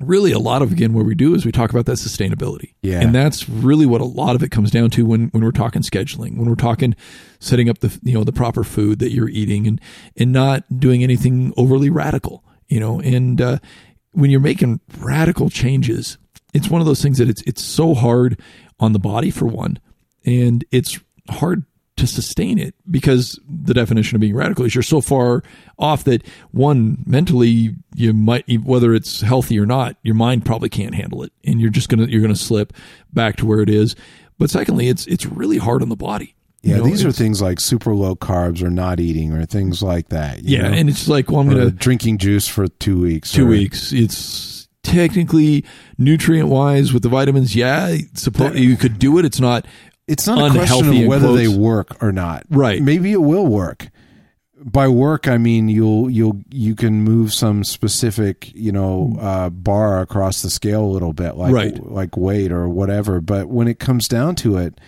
[0.00, 3.00] really a lot of again what we do is we talk about that sustainability, Yeah.
[3.00, 5.82] and that's really what a lot of it comes down to when when we're talking
[5.82, 6.94] scheduling, when we're talking
[7.38, 9.80] setting up the you know the proper food that you're eating, and
[10.16, 13.58] and not doing anything overly radical, you know, and uh,
[14.12, 16.16] when you're making radical changes,
[16.54, 18.40] it's one of those things that it's it's so hard
[18.78, 19.78] on the body for one,
[20.24, 20.98] and it's
[21.28, 21.64] hard
[21.96, 25.42] to sustain it because the definition of being radical is you're so far
[25.78, 30.94] off that one mentally you might whether it's healthy or not your mind probably can't
[30.94, 32.72] handle it and you're just gonna you're gonna slip
[33.12, 33.94] back to where it is
[34.38, 37.42] but secondly it's it's really hard on the body You yeah know, these are things
[37.42, 40.74] like super low carbs or not eating or things like that you yeah know?
[40.74, 43.92] and it's like well i'm or gonna drinking juice for two weeks two or- weeks.
[43.92, 45.64] It's technically
[45.98, 47.54] nutrient wise with the vitamins.
[47.54, 49.26] Yeah, suppose you could do it.
[49.26, 49.66] It's not
[50.10, 52.44] it's not a question of whether they work or not.
[52.50, 52.82] Right.
[52.82, 53.88] Maybe it will work.
[54.62, 60.00] By work, I mean you'll you'll you can move some specific you know uh, bar
[60.02, 61.82] across the scale a little bit, like Right.
[61.86, 63.22] like weight or whatever.
[63.22, 64.78] But when it comes down to it,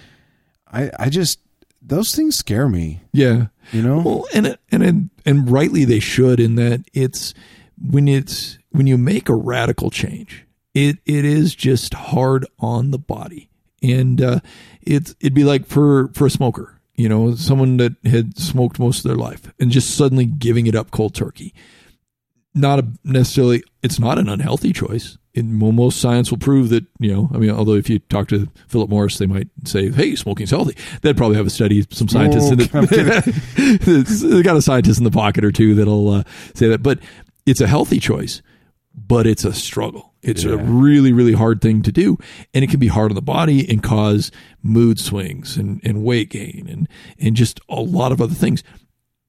[0.70, 1.38] I I just
[1.80, 3.00] those things scare me.
[3.12, 3.46] yeah.
[3.72, 4.00] You know.
[4.04, 7.32] Well, and and and and rightly they should in that it's
[7.80, 10.44] when it's when you make a radical change,
[10.74, 13.48] it it is just hard on the body,
[13.82, 14.40] and uh,
[14.82, 18.98] it's it'd be like for for a smoker, you know, someone that had smoked most
[18.98, 21.54] of their life and just suddenly giving it up cold turkey.
[22.54, 25.16] Not a necessarily, it's not an unhealthy choice.
[25.32, 28.28] It, well, most science will prove that, you know, I mean, although if you talk
[28.28, 30.76] to Philip Morris, they might say, hey, smoking's healthy.
[31.00, 34.06] They'd probably have a study, some scientists Oh, in it.
[34.20, 36.22] they got a scientist in the pocket or two that'll uh,
[36.54, 36.82] say that.
[36.82, 36.98] But
[37.46, 38.42] it's a healthy choice,
[39.12, 40.14] but it's a struggle.
[40.22, 42.16] It's a really, really hard thing to do.
[42.54, 44.30] And it can be hard on the body and cause
[44.62, 46.88] mood swings and, and weight gain and,
[47.18, 48.62] and just a lot of other things.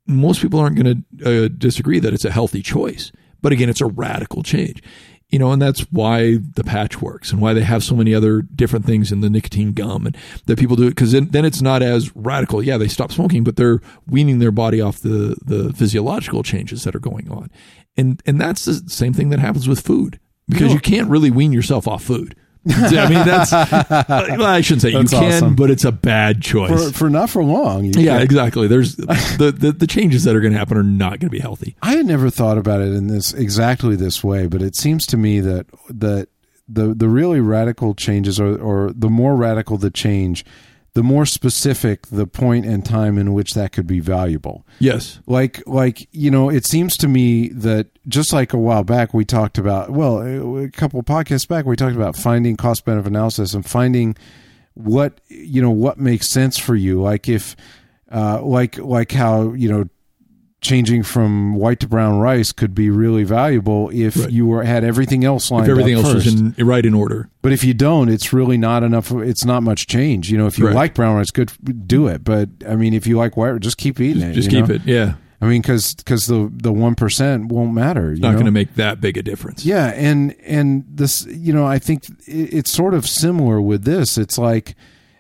[0.08, 3.12] Most people aren't going to uh, disagree that it's a healthy choice.
[3.42, 4.82] But again, it's a radical change.
[5.28, 8.42] You know, and that's why the patch works and why they have so many other
[8.42, 10.16] different things in the nicotine gum and
[10.46, 12.64] that people do it because then, then it's not as radical.
[12.64, 16.96] Yeah, they stop smoking, but they're weaning their body off the, the physiological changes that
[16.96, 17.50] are going on.
[17.98, 20.20] And, and that's the same thing that happens with food
[20.50, 22.36] because you can't really wean yourself off food.
[22.66, 25.56] I mean, that's, uh, well, I shouldn't say That's you can, awesome.
[25.56, 26.70] but it's a bad choice.
[26.92, 27.86] for, for not for long.
[27.86, 28.68] Yeah, can't- exactly.
[28.68, 31.40] There's the, the, the changes that are going to happen are not going to be
[31.40, 31.76] healthy.
[31.82, 35.18] I had never thought about it in this exactly this way, but it seems to
[35.18, 36.30] me that that
[36.70, 40.46] the the really radical changes or or the more radical the change,
[40.94, 44.66] the more specific the point and time in which that could be valuable.
[44.80, 45.20] Yes.
[45.26, 49.26] Like, like you know, it seems to me that just like a while back we
[49.26, 53.54] talked about, well, a couple of podcasts back we talked about finding cost benefit analysis
[53.54, 54.16] and finding
[54.76, 57.02] what you know what makes sense for you.
[57.02, 57.56] Like if,
[58.12, 59.86] uh, like like how you know
[60.64, 64.32] changing from white to brown rice could be really valuable if Right.
[64.32, 66.28] you were had everything else lined If everything up else first.
[66.28, 67.30] is in right in order.
[67.44, 69.12] But if you don't, it's really not enough.
[69.12, 70.32] It's not much change.
[70.32, 70.76] You know, if you Right.
[70.76, 71.52] like brown rice, good,
[71.88, 72.24] do it.
[72.24, 74.34] But I mean, if you like white, just keep eating it.
[74.34, 74.76] Just keep know?
[74.76, 74.82] it.
[74.86, 75.14] Yeah.
[75.42, 78.14] I mean, because because the the one percent won't matter.
[78.14, 79.66] It's not going to make that big a difference.
[79.66, 84.18] Yeah, and and this, you know, I think it, it's sort of similar with this.
[84.18, 84.76] It's like,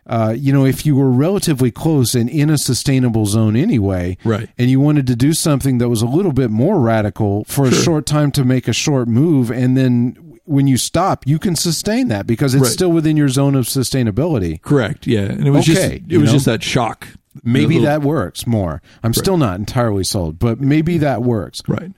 [0.07, 4.49] uh, you know, if you were relatively close and in a sustainable zone anyway, Right.
[4.57, 7.71] and you wanted to do something that was a little bit more radical for a
[7.71, 12.09] short time to make a short move, and then when you stop, you can sustain
[12.09, 12.71] that because it's Right.
[12.71, 14.61] still within your zone of sustainability.
[14.61, 15.07] Correct.
[15.07, 15.21] Yeah.
[15.21, 16.33] And it was Okay, just it was know?
[16.33, 17.07] just that shock.
[17.43, 18.81] Maybe little- that works more.
[19.03, 21.61] I'm still not entirely sold, but maybe that works.
[21.67, 21.91] right.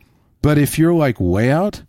[0.43, 1.81] But if you're like way out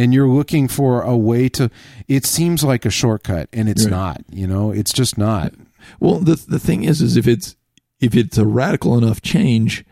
[0.00, 1.70] and you're looking for a way to,
[2.08, 3.90] it seems like a shortcut, and it's Right.
[3.90, 4.24] not.
[4.30, 5.52] You know, it's just not.
[5.98, 7.56] Well, the the thing is, is if it's
[8.00, 9.84] if it's a radical enough change,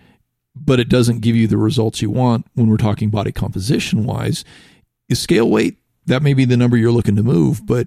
[0.56, 4.44] but it doesn't give you the results you want when we're talking body composition wise,
[5.08, 7.86] is scale weight that may be the number you're looking to move, but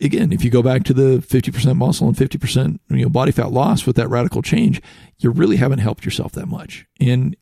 [0.00, 3.52] again, if you go back to the 50% muscle and 50% you know body fat
[3.52, 4.80] loss with that radical change,
[5.18, 6.86] you really haven't helped yourself that much.
[6.98, 7.36] And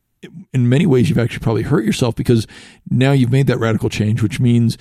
[0.52, 2.46] in many ways, you've actually probably hurt yourself because
[2.90, 4.76] now you've made that radical change, which means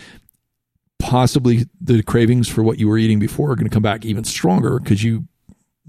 [0.99, 4.23] possibly the cravings for what you were eating before are going to come back even
[4.23, 5.27] stronger because you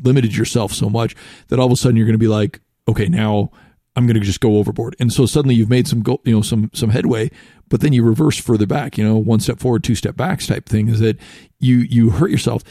[0.02, 1.14] limited yourself so much
[1.48, 3.50] that all of a sudden you're going to be like, okay, now
[3.96, 4.94] I'm going to just go overboard.
[5.00, 7.30] And so suddenly you've made some go, you know some some headway,
[7.68, 8.98] but then you reverse further back.
[8.98, 11.18] You know, one step forward, two step backs type thing is that
[11.58, 12.62] you you hurt yourself,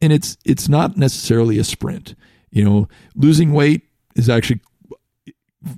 [0.00, 2.16] and it's it's not necessarily a sprint.
[2.50, 3.82] You know, losing weight
[4.16, 4.60] is actually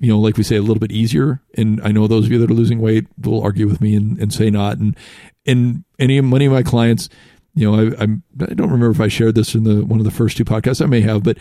[0.00, 1.40] you know, like we say, a little bit easier.
[1.56, 4.18] And I know those of you that are losing weight will argue with me and,
[4.18, 4.78] and say not.
[4.78, 4.96] And
[5.46, 7.08] and any many of my clients,
[7.54, 10.04] you know, I, I'm I don't remember if I shared this in the one of
[10.04, 10.82] the first two podcasts.
[10.82, 11.38] I may have, but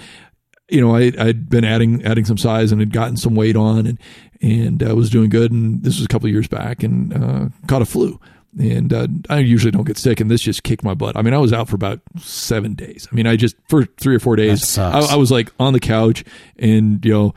[0.69, 3.85] you know, I I'd been adding adding some size and had gotten some weight on
[3.85, 3.99] and
[4.41, 5.51] and uh, was doing good.
[5.51, 8.19] And this was a couple of years back and uh, caught a flu.
[8.57, 11.17] And uh, I usually don't get sick, and this just kicked my butt.
[11.17, 13.05] I mean, I was out for about seven days.
[13.11, 14.61] I mean, I just for three or four days.
[15.09, 16.23] I, I was like on the couch,
[16.57, 17.33] and you know,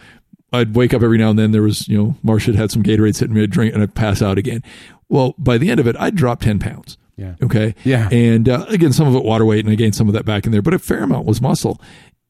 [0.53, 1.51] I'd wake up every now and then.
[1.53, 3.95] There was, you know, Marcia had had some Gatorade sitting me, I'd drink, and I'd
[3.95, 4.63] pass out again.
[5.09, 6.97] Well, by the end of it, I'd dropped 10 pounds.
[7.17, 7.35] Yeah.
[7.43, 7.75] Okay.
[7.85, 8.09] Yeah.
[8.11, 10.47] And uh, again, some of it water weight, and I gained some of that back
[10.47, 11.81] in there, but a fair amount was muscle.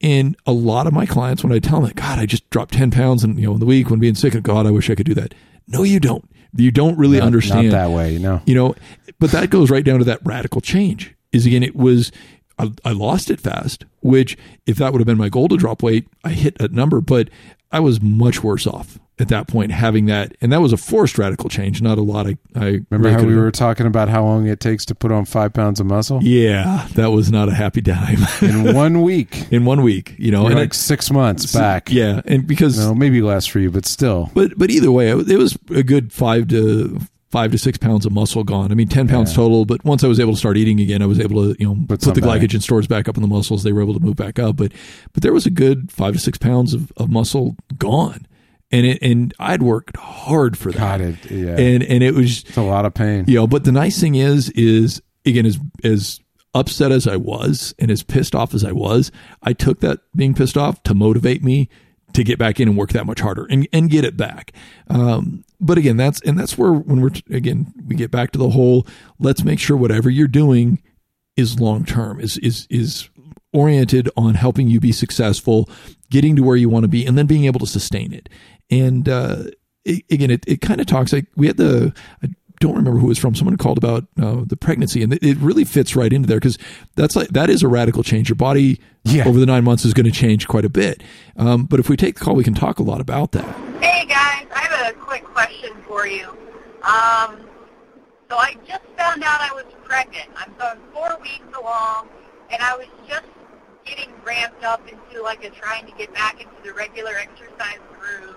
[0.01, 2.73] And a lot of my clients, when I tell them, that, God, I just dropped
[2.75, 4.89] 10 pounds in, you know, in the week when being sick, and God, I wish
[4.91, 5.35] I could do that.
[5.67, 6.25] No, you don't.
[6.57, 8.41] You don't really Not- understand Not that way, you know.
[8.47, 8.75] you know
[9.21, 12.11] but that goes right down to that radical change is again it was
[12.59, 15.83] I, I lost it fast which if that would have been my goal to drop
[15.83, 17.29] weight i hit a number but
[17.73, 21.19] i was much worse off at that point having that and that was a forced
[21.19, 24.47] radical change not a lot i, I Remember how we were talking about how long
[24.47, 27.83] it takes to put on five pounds of muscle yeah that was not a happy
[27.83, 29.51] time in one week?
[29.51, 31.91] in one week you know You're and like six months back.
[31.91, 34.31] yeah and because No, maybe less for you, but still.
[34.35, 37.01] But but either way, it was a good five to
[37.31, 38.73] five to six pounds of muscle gone.
[38.73, 39.37] I mean, ten pounds Yeah.
[39.37, 39.65] total.
[39.65, 41.79] But once I was able to start eating again, I was able to you know
[41.89, 42.41] put, some the back.
[42.41, 43.63] glycogen stores back up in the muscles.
[43.63, 44.57] They were able to move back up.
[44.57, 44.73] But
[45.13, 48.27] but there was a good five to six pounds of, of muscle gone,
[48.71, 50.79] and it and I'd worked hard for that.
[50.79, 51.57] God, it, yeah.
[51.59, 53.25] And and it was it's a lot of pain.
[53.29, 53.47] you know.
[53.47, 56.21] But the nice thing is is again as as
[56.55, 59.13] upset as I was and as pissed off as I was,
[59.43, 61.69] I took that being pissed off to motivate me
[62.15, 64.53] to get back in and work that much harder and, and get it back.
[64.89, 68.51] Um, but again, that's and that's where when we're again we get back to the
[68.51, 68.87] whole
[69.19, 70.83] let's make sure whatever you're doing
[71.37, 73.09] is long term is is is
[73.53, 75.69] oriented on helping you be successful,
[76.11, 78.29] getting to where you want to be, and then being able to sustain it.
[78.71, 79.45] And uh,
[79.85, 81.95] it, again, it, it kind of talks like we had the.
[82.23, 82.29] I
[82.61, 83.35] don't remember who it was from.
[83.35, 86.59] Someone called about uh, the pregnancy, and it, it really fits right into there because
[86.97, 88.29] that's like that is a radical change.
[88.29, 89.27] Your body Yeah.
[89.27, 91.03] over the nine months is going to change quite a bit.
[91.37, 93.45] Um, but if we take the call, we can talk a lot about that.
[93.83, 96.29] Hey guys, I have a quick question for you.
[96.83, 97.41] Um,
[98.31, 100.29] so I just found out I was pregnant.
[100.37, 102.09] I'm going four weeks along,
[102.51, 103.25] and I was just
[103.85, 108.37] getting ramped up into like a trying to get back into the regular exercise groove.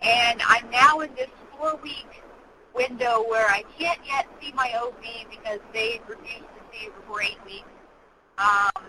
[0.00, 2.06] And I'm now in this four week
[2.74, 7.44] window where I can't yet see my OB because they refuse to see before eight
[7.44, 7.68] weeks.
[8.38, 8.84] Um,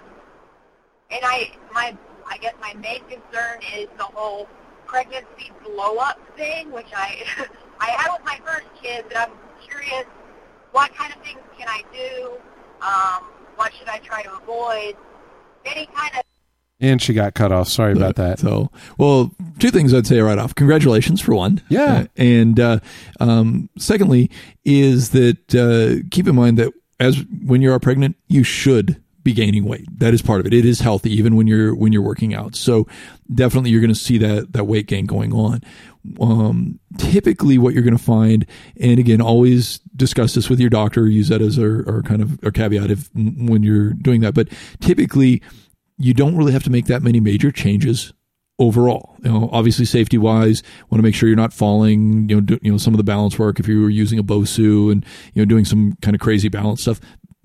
[1.11, 1.95] and I, my,
[2.27, 4.47] I guess my main concern is the whole
[4.85, 7.23] pregnancy blow up thing, which I,
[7.79, 9.05] I had with my first kid.
[9.07, 9.31] But I'm
[9.67, 10.05] curious,
[10.71, 12.33] what kind of things can I do?
[12.81, 14.95] Um, what should I try to avoid?
[15.65, 16.23] Any kind of
[16.83, 17.69] And she got cut off.
[17.69, 18.39] Sorry about that.
[18.39, 20.53] So, well, two things I'd say right off.
[20.53, 21.61] Congratulations for one.
[21.69, 21.83] Yeah.
[21.83, 22.79] Uh, and uh,
[23.21, 24.29] um, secondly,
[24.65, 29.31] is that uh, keep in mind that as when you are pregnant, you should be
[29.31, 29.87] gaining weight.
[29.99, 30.53] That is part of it.
[30.53, 32.55] It is healthy even when you're when you're working out.
[32.55, 32.85] So
[33.33, 35.61] definitely you're going to see that that weight gain going on.
[36.19, 38.45] Um, typically, what you're going to find,
[38.77, 41.07] and again, always discuss this with your doctor.
[41.07, 44.33] Use that as a kind of a caveat if when you're doing that.
[44.33, 44.49] But
[44.81, 45.41] typically,
[46.03, 48.13] you don't really have to make that many major changes
[48.59, 49.15] overall.
[49.23, 52.59] You know, obviously safety wise, want to make sure you're not falling, you know, do,
[52.61, 55.41] you know, some of the balance work if you were using a Bosu and, you
[55.41, 56.99] know, doing some kind of crazy balance stuff,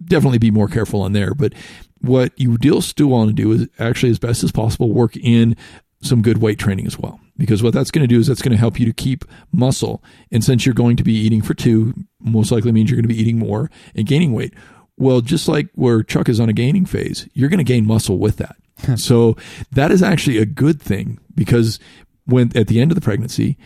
[0.05, 1.35] definitely be more careful on there.
[1.35, 1.55] But
[2.01, 5.57] what you still still want to do is actually as best as possible work in
[6.03, 7.21] some good weight training as well.
[7.37, 10.03] Because what that's going to do is that's going to help you to keep muscle.
[10.33, 13.15] And since you're going to be eating for two, most likely means you're going to
[13.15, 14.55] be eating more and gaining weight.
[14.99, 18.19] Well, just like where Chuck is on a gaining phase, you're going to gain muscle
[18.19, 18.57] with that.
[18.99, 19.37] so
[19.73, 21.79] that is actually a good thing because
[22.27, 23.57] when at the end of the pregnancy,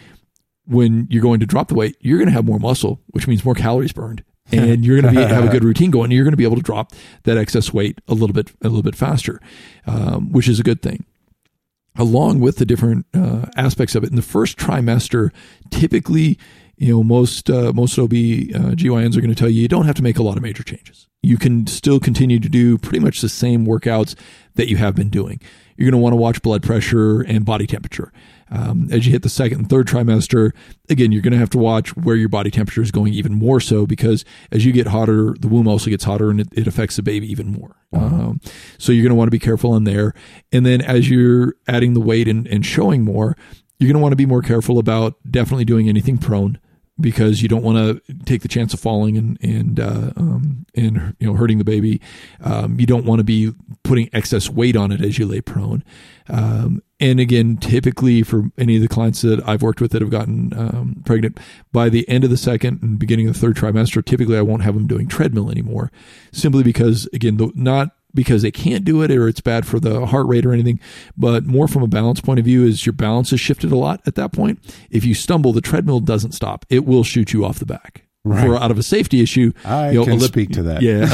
[0.66, 3.44] when you're going to drop the weight, you're going to have more muscle, which means
[3.44, 4.22] more calories burned.
[4.52, 6.06] and you're going to be, have a good routine going.
[6.06, 8.68] And you're going to be able to drop that excess weight a little bit, a
[8.68, 9.40] little bit faster,
[9.86, 11.06] um, which is a good thing.
[11.96, 15.30] Along with the different uh, aspects of it, in the first trimester,
[15.70, 16.38] typically,
[16.82, 19.86] you know, most uh, most OB uh, GYNs are going to tell you you don't
[19.86, 21.06] have to make a lot of major changes.
[21.22, 24.16] You can still continue to do pretty much the same workouts
[24.56, 25.40] that you have been doing.
[25.76, 28.12] You're going to want to watch blood pressure and body temperature.
[28.50, 30.50] Um, as you hit the second and third trimester,
[30.88, 33.60] again, you're going to have to watch where your body temperature is going even more
[33.60, 36.96] so because as you get hotter, the womb also gets hotter and it, it affects
[36.96, 37.76] the baby even more.
[37.92, 38.40] Um,
[38.76, 40.14] so you're going to want to be careful in there.
[40.50, 43.36] And then as you're adding the weight and, and showing more,
[43.78, 46.58] you're going to want to be more careful about definitely doing anything prone
[47.00, 51.16] because you don't want to take the chance of falling and and uh, um, and
[51.18, 52.00] you know hurting the baby.
[52.42, 55.84] Um, you don't want to be putting excess weight on it as you lay prone.
[56.28, 60.10] Um, and again, typically for any of the clients that I've worked with that have
[60.10, 61.40] gotten um, pregnant,
[61.72, 64.62] by the end of the second and beginning of the third trimester, typically I won't
[64.62, 65.90] have them doing treadmill anymore,
[66.30, 70.06] simply because again, the, not because they can't do it or it's bad for the
[70.06, 70.80] heart rate or anything,
[71.16, 74.00] but more from a balance point of view is your balance has shifted a lot
[74.06, 74.58] at that point.
[74.90, 76.66] If you stumble, the treadmill doesn't stop.
[76.68, 78.04] It will shoot you off the back.
[78.24, 78.46] Right.
[78.46, 80.80] For out of a safety issue, I you know, can ellip- speak to that.
[80.80, 81.08] Yeah.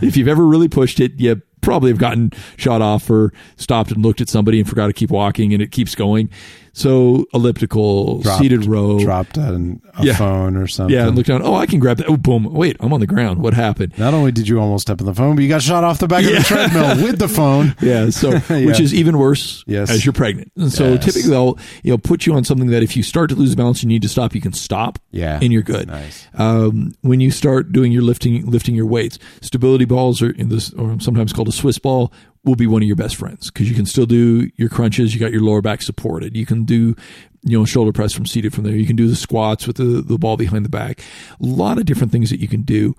[0.00, 4.02] if you've ever really pushed it, you probably have gotten shot off or stopped and
[4.02, 6.30] looked at somebody and forgot to keep walking and it keeps going.
[6.78, 8.98] So elliptical, Dropped- seated row.
[8.98, 10.14] dropped on a Yeah.
[10.16, 10.94] phone or something.
[10.94, 11.40] Yeah, and look down.
[11.42, 12.06] Oh, I can grab that.
[12.06, 12.44] Oh, boom.
[12.52, 13.38] Wait, I'm on the ground.
[13.40, 13.94] What happened?
[13.96, 16.06] Not only did you almost step on the phone, but you got shot off the
[16.06, 17.74] back of the treadmill with the phone.
[17.80, 18.66] Yeah, so Yeah.
[18.66, 19.90] which is even worse Yes.
[19.90, 20.52] as you're pregnant.
[20.58, 21.04] And so Yes.
[21.06, 23.82] typically they'll you know put you on something that if you start to lose balance,
[23.82, 24.34] you need to stop.
[24.34, 24.98] You can stop.
[25.12, 25.38] Yeah.
[25.40, 25.86] and you're good.
[25.88, 26.26] Nice.
[26.36, 30.74] Um, when you start doing your lifting, lifting your weights, stability balls are in this,
[30.74, 32.12] or sometimes called a Swiss ball,
[32.46, 35.12] will be one of your best friends because you can still do your crunches.
[35.12, 36.36] You got your lower back supported.
[36.36, 36.94] You can do
[37.42, 38.74] you know shoulder press from seated from there.
[38.74, 41.00] You can do the squats with the the ball behind the back.
[41.40, 42.94] A lot of different things that you can do.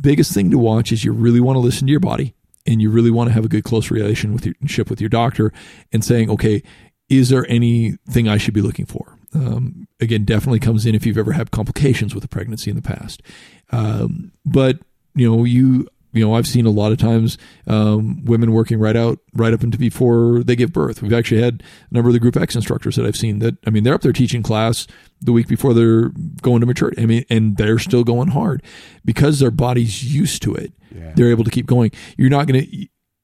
[0.00, 2.34] Biggest thing to watch is you really want to listen to your body
[2.66, 5.52] and you really want to have a good close relationship with your doctor
[5.92, 6.62] and saying, okay,
[7.08, 9.18] is there anything I should be looking for?
[9.34, 12.82] Um, again, definitely comes in if you've ever had complications with a pregnancy in the
[12.82, 13.22] past.
[13.70, 14.78] Um, but
[15.14, 17.36] you know, you you know, I've seen a lot of times
[17.66, 21.02] um, women working right out right up into before they give birth.
[21.02, 23.70] We've actually had a number of the Group X instructors that I've seen that I
[23.70, 24.86] mean they're up there teaching class
[25.20, 26.10] the week before they're
[26.40, 27.02] going to maturity.
[27.02, 28.62] I mean, and they're still going hard
[29.04, 30.72] because their body's used to it.
[30.94, 31.12] Yeah.
[31.14, 31.90] They're able to keep going.
[32.16, 32.62] You're not gonna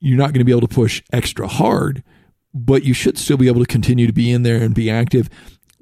[0.00, 2.02] you're not gonna be able to push extra hard,
[2.52, 5.28] but you should still be able to continue to be in there and be active.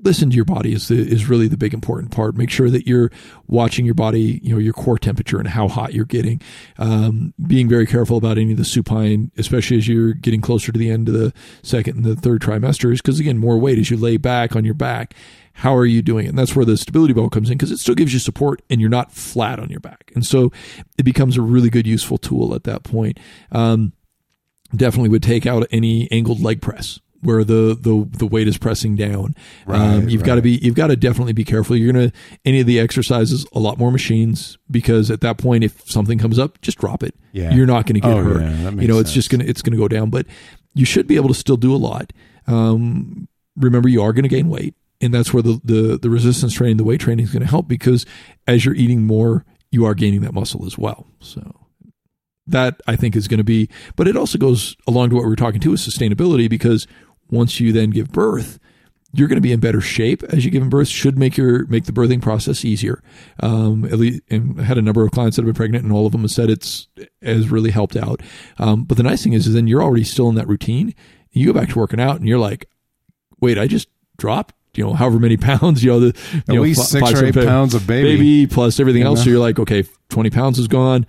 [0.00, 2.36] Listen to your body is the, is really the big important part.
[2.36, 3.10] Make sure that you're
[3.48, 6.40] watching your body, you know, your core temperature and how hot you're getting.
[6.78, 10.78] Um, being very careful about any of the supine, especially as you're getting closer to
[10.78, 11.32] the end of the
[11.62, 14.74] second and the third trimesters, because again, more weight as you lay back on your
[14.74, 15.14] back.
[15.54, 16.28] How are you doing?
[16.28, 18.80] And that's where the stability ball comes in because it still gives you support and
[18.80, 20.12] you're not flat on your back.
[20.14, 20.52] And so
[20.96, 23.18] it becomes a really good, useful tool at that point.
[23.50, 23.92] Um,
[24.74, 28.94] definitely would take out any angled leg press where the the the weight is pressing
[28.96, 29.34] down.
[29.66, 31.74] um, you've got to be you've got to definitely be careful.
[31.76, 32.12] You're gonna
[32.44, 36.38] any of the exercises a lot more machines because at that point if something comes
[36.38, 37.14] up just drop it.
[37.32, 37.52] Yeah.
[37.54, 38.40] You're not going to get Oh, hurt.
[38.42, 40.26] yeah, you know it's just gonna it's gonna go down, but
[40.74, 42.12] you should be able to still do a lot.
[42.46, 46.54] Um, remember you are going to gain weight and that's where the, the the resistance
[46.54, 48.06] training the weight training is going to help because
[48.46, 51.54] as you're eating more you are gaining that muscle as well so
[52.46, 55.32] that I think is going to be, but it also goes along to what we
[55.32, 56.86] are talking to is sustainability because
[57.30, 58.58] once you then give birth,
[59.12, 60.88] you're going to be in better shape as you give birth.
[60.88, 63.02] Should make your make the birthing process easier.
[63.40, 65.92] Um, at least, and I had a number of clients that have been pregnant, and
[65.92, 66.88] all of them have said it's
[67.22, 68.20] has really helped out.
[68.58, 70.94] Um, but the nice thing is, is then you're already still in that routine.
[71.30, 72.68] You go back to working out, and you're like,
[73.40, 76.62] wait, I just dropped you know however many pounds you know the you At know,
[76.62, 78.16] least fi- six five, or eight pounds of baby.
[78.16, 79.24] baby plus everything else.
[79.24, 81.06] So you're like, okay, 20 pounds is gone.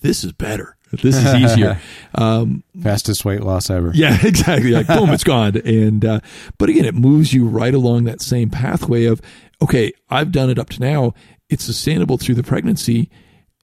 [0.00, 0.75] This is better.
[0.92, 1.80] This is easier.
[2.14, 3.90] um, Fastest weight loss ever.
[3.94, 4.70] yeah, exactly.
[4.70, 5.56] Like boom, it's gone.
[5.56, 6.20] And uh,
[6.58, 9.20] but again, it moves you right along that same pathway of
[9.62, 11.14] okay, I've done it up to now.
[11.48, 13.10] It's sustainable through the pregnancy,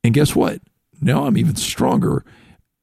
[0.03, 0.61] and guess what?
[1.01, 2.23] Now I'm even stronger,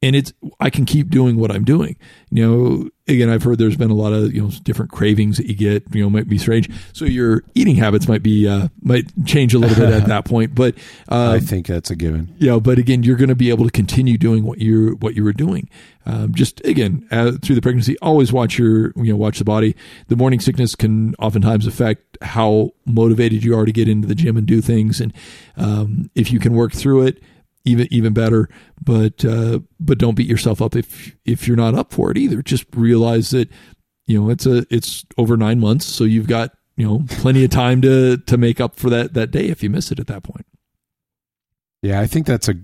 [0.02, 1.96] and it's I can keep doing what I'm doing.
[2.30, 5.46] You know, again, I've heard there's been a lot of you know different cravings that
[5.46, 5.94] you get.
[5.94, 6.70] You know, might be strange.
[6.92, 10.54] So your eating habits might be uh, might change a little bit at that point.
[10.54, 10.76] But
[11.08, 12.34] uh, I think that's a given.
[12.38, 15.14] you know, but again, you're going to be able to continue doing what you what
[15.14, 15.68] you were doing.
[16.06, 19.76] Um, just again uh, through the pregnancy, always watch your you know watch the body.
[20.08, 24.38] The morning sickness can oftentimes affect how motivated you are to get into the gym
[24.38, 25.12] and do things, and
[25.58, 27.22] um, if you can work through it,
[27.64, 28.48] even even better.
[28.82, 32.42] But uh, but don't beat yourself up if if you're not up for it either.
[32.42, 33.48] Just realize that
[34.06, 37.50] you know it's a it's over nine months, so you've got you know plenty of
[37.50, 40.22] time to to make up for that that day if you miss it at that
[40.22, 40.46] point.
[41.82, 42.54] Yeah, I think that's a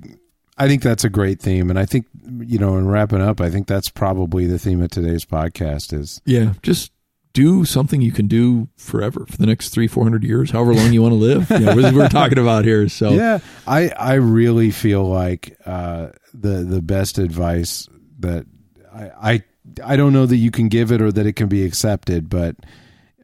[0.59, 2.07] I think that's a great theme and I think
[2.41, 6.21] you know, in wrapping up, I think that's probably the theme of today's podcast is
[6.25, 6.93] Yeah, just
[7.37, 10.91] do something you can do forever for the next three, four hundred years, however long
[10.95, 11.51] you want to live.
[11.51, 12.89] You know, what we're talking about here.
[12.89, 18.47] So Yeah, I I really feel like uh, the the best advice that
[18.91, 19.43] I, I
[19.85, 22.57] I don't know that you can give it or that it can be accepted, but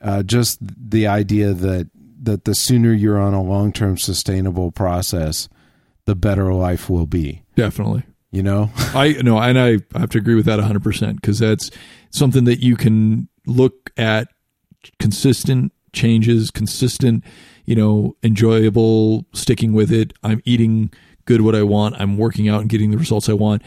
[0.03, 1.89] uh, just the idea that
[2.23, 5.49] that the sooner you're on a long term sustainable process,
[6.05, 7.43] the better life will be.
[7.57, 8.03] definitely.
[8.31, 11.71] You know, I no, and I have to agree with that 100% because that's
[12.11, 14.29] something that you can look at
[14.99, 17.25] consistent changes, consistent,
[17.65, 20.13] you know, enjoyable sticking with it.
[20.23, 20.93] I'm eating
[21.25, 21.97] good what I want.
[22.01, 23.63] I'm working out and getting the results I want,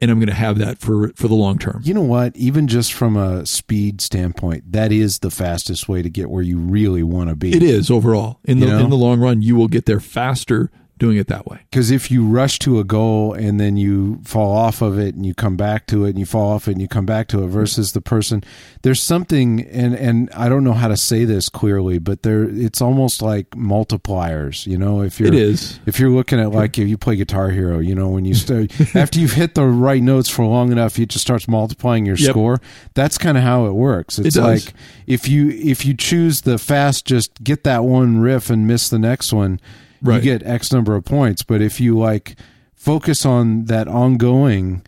[0.00, 1.80] and I'm going to have that for for the long term.
[1.84, 2.36] you know what?
[2.36, 6.58] Even just from a speed standpoint, that is the fastest way to get where you
[6.58, 7.54] really want to be.
[7.54, 8.84] It is overall in the You know?
[8.84, 11.58] in the long run, you will get there faster doing it that way.
[11.70, 15.26] Because if you rush to a goal and then you fall off of it and
[15.26, 17.42] you come back to it and you fall off it and you come back to
[17.42, 18.44] it versus the person,
[18.82, 22.80] there's something and and I don't know how to say this clearly, but there it's
[22.80, 24.66] almost like multipliers.
[24.66, 25.80] You know, if you're It is.
[25.86, 28.70] if you're looking at like if you play Guitar Hero, you know, when you start
[28.94, 32.30] after you've hit the right notes for long enough, it just starts multiplying your Yep.
[32.30, 32.60] score.
[32.94, 34.18] That's kind of how it works.
[34.18, 34.66] It's does.
[34.66, 34.74] like
[35.06, 38.98] if you if you choose the fast, just get that one riff and miss the
[38.98, 39.60] next one
[40.04, 40.22] Right.
[40.22, 41.42] you get X number of points.
[41.42, 42.36] But if you like
[42.74, 44.82] focus on that ongoing,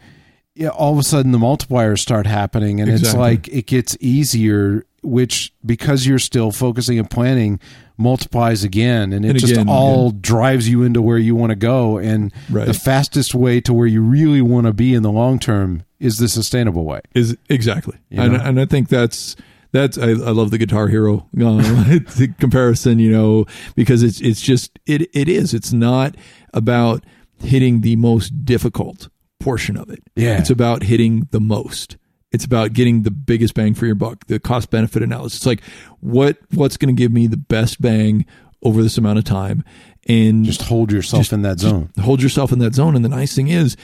[0.54, 4.84] yeah, all of a sudden the multipliers start happening, and it's like it gets easier.
[5.02, 7.60] Which because you're still focusing and planning
[7.96, 11.56] multiplies again, and it And just again, all drives you into where you want to
[11.56, 11.96] go.
[11.98, 12.66] And Right.
[12.66, 16.18] the fastest way to where you really want to be in the long term is
[16.18, 17.02] the sustainable way.
[17.14, 19.36] Is exactly, You and and I think that's
[19.72, 21.58] that's I, I love the Guitar Hero um,
[22.16, 25.52] the comparison, you know, because it's it's just it it is.
[25.54, 26.14] It's not
[26.54, 27.04] about
[27.42, 29.08] hitting the most difficult
[29.40, 30.02] portion of it.
[30.16, 30.38] Yeah.
[30.38, 31.96] it's about hitting the most.
[32.32, 34.26] It's about getting the biggest bang for your buck.
[34.26, 35.38] The cost benefit analysis.
[35.40, 35.62] It's like
[36.00, 38.26] what what's going to give me the best bang
[38.62, 39.62] over this amount of time,
[40.08, 41.90] and Just hold yourself Just- in that zone.
[42.00, 42.96] hold yourself in that zone.
[42.96, 43.76] And the nice thing is,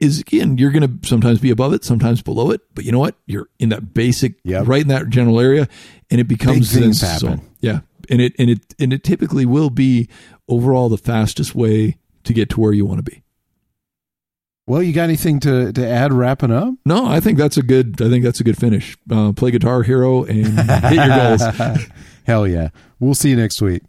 [0.00, 2.98] is again, you're going to sometimes be above it, sometimes below it, but you know
[2.98, 3.14] what?
[3.26, 4.66] You're in that basic, Yep.
[4.66, 5.68] right in that general area,
[6.10, 7.38] and it becomes Big things this happen.
[7.38, 7.46] zone.
[7.60, 10.08] Yeah, and it and it and it typically will be
[10.48, 13.22] overall the fastest way to get to where you want to be.
[14.66, 16.12] Well, you got anything to to add?
[16.12, 16.74] Wrapping up.
[16.84, 18.00] No, I think that's a good.
[18.00, 18.96] I think that's a good finish.
[19.10, 21.42] Uh, play Guitar Hero and hit your goals.
[22.24, 22.68] Hell yeah.
[23.00, 23.82] We'll see you next week.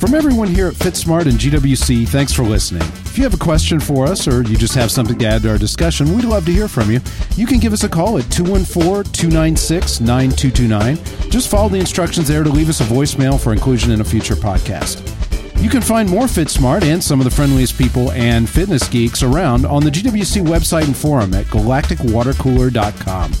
[0.00, 2.80] From everyone here at FitSmart and GWC, thanks for listening.
[2.80, 5.50] If you have a question for us or you just have something to add to
[5.50, 7.00] our discussion, we'd love to hear from you.
[7.36, 11.30] You can give us a call at 214 296 9229.
[11.30, 14.34] Just follow the instructions there to leave us a voicemail for inclusion in a future
[14.34, 15.06] podcast.
[15.62, 19.66] You can find more FitSmart and some of the friendliest people and fitness geeks around
[19.66, 23.32] on the GWC website and forum at galacticwatercooler.com.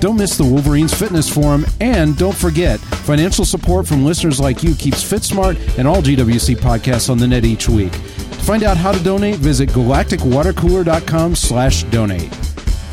[0.00, 4.74] Don't miss the Wolverines Fitness Forum, and don't forget, financial support from listeners like you
[4.74, 7.92] keeps FitSmart and all GWC podcasts on the net each week.
[7.92, 12.34] To find out how to donate, visit galacticwatercooler.com slash donate.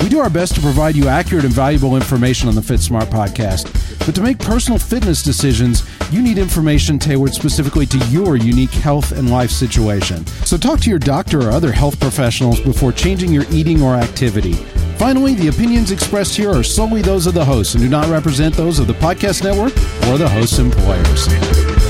[0.03, 3.73] We do our best to provide you accurate and valuable information on the FitSmart podcast.
[4.05, 9.13] But to make personal fitness decisions, you need information tailored specifically to your unique health
[9.13, 10.25] and life situation.
[10.45, 14.57] So talk to your doctor or other health professionals before changing your eating or activity.
[14.97, 18.55] Finally, the opinions expressed here are solely those of the hosts and do not represent
[18.55, 19.71] those of the podcast network
[20.09, 21.86] or the host's employers.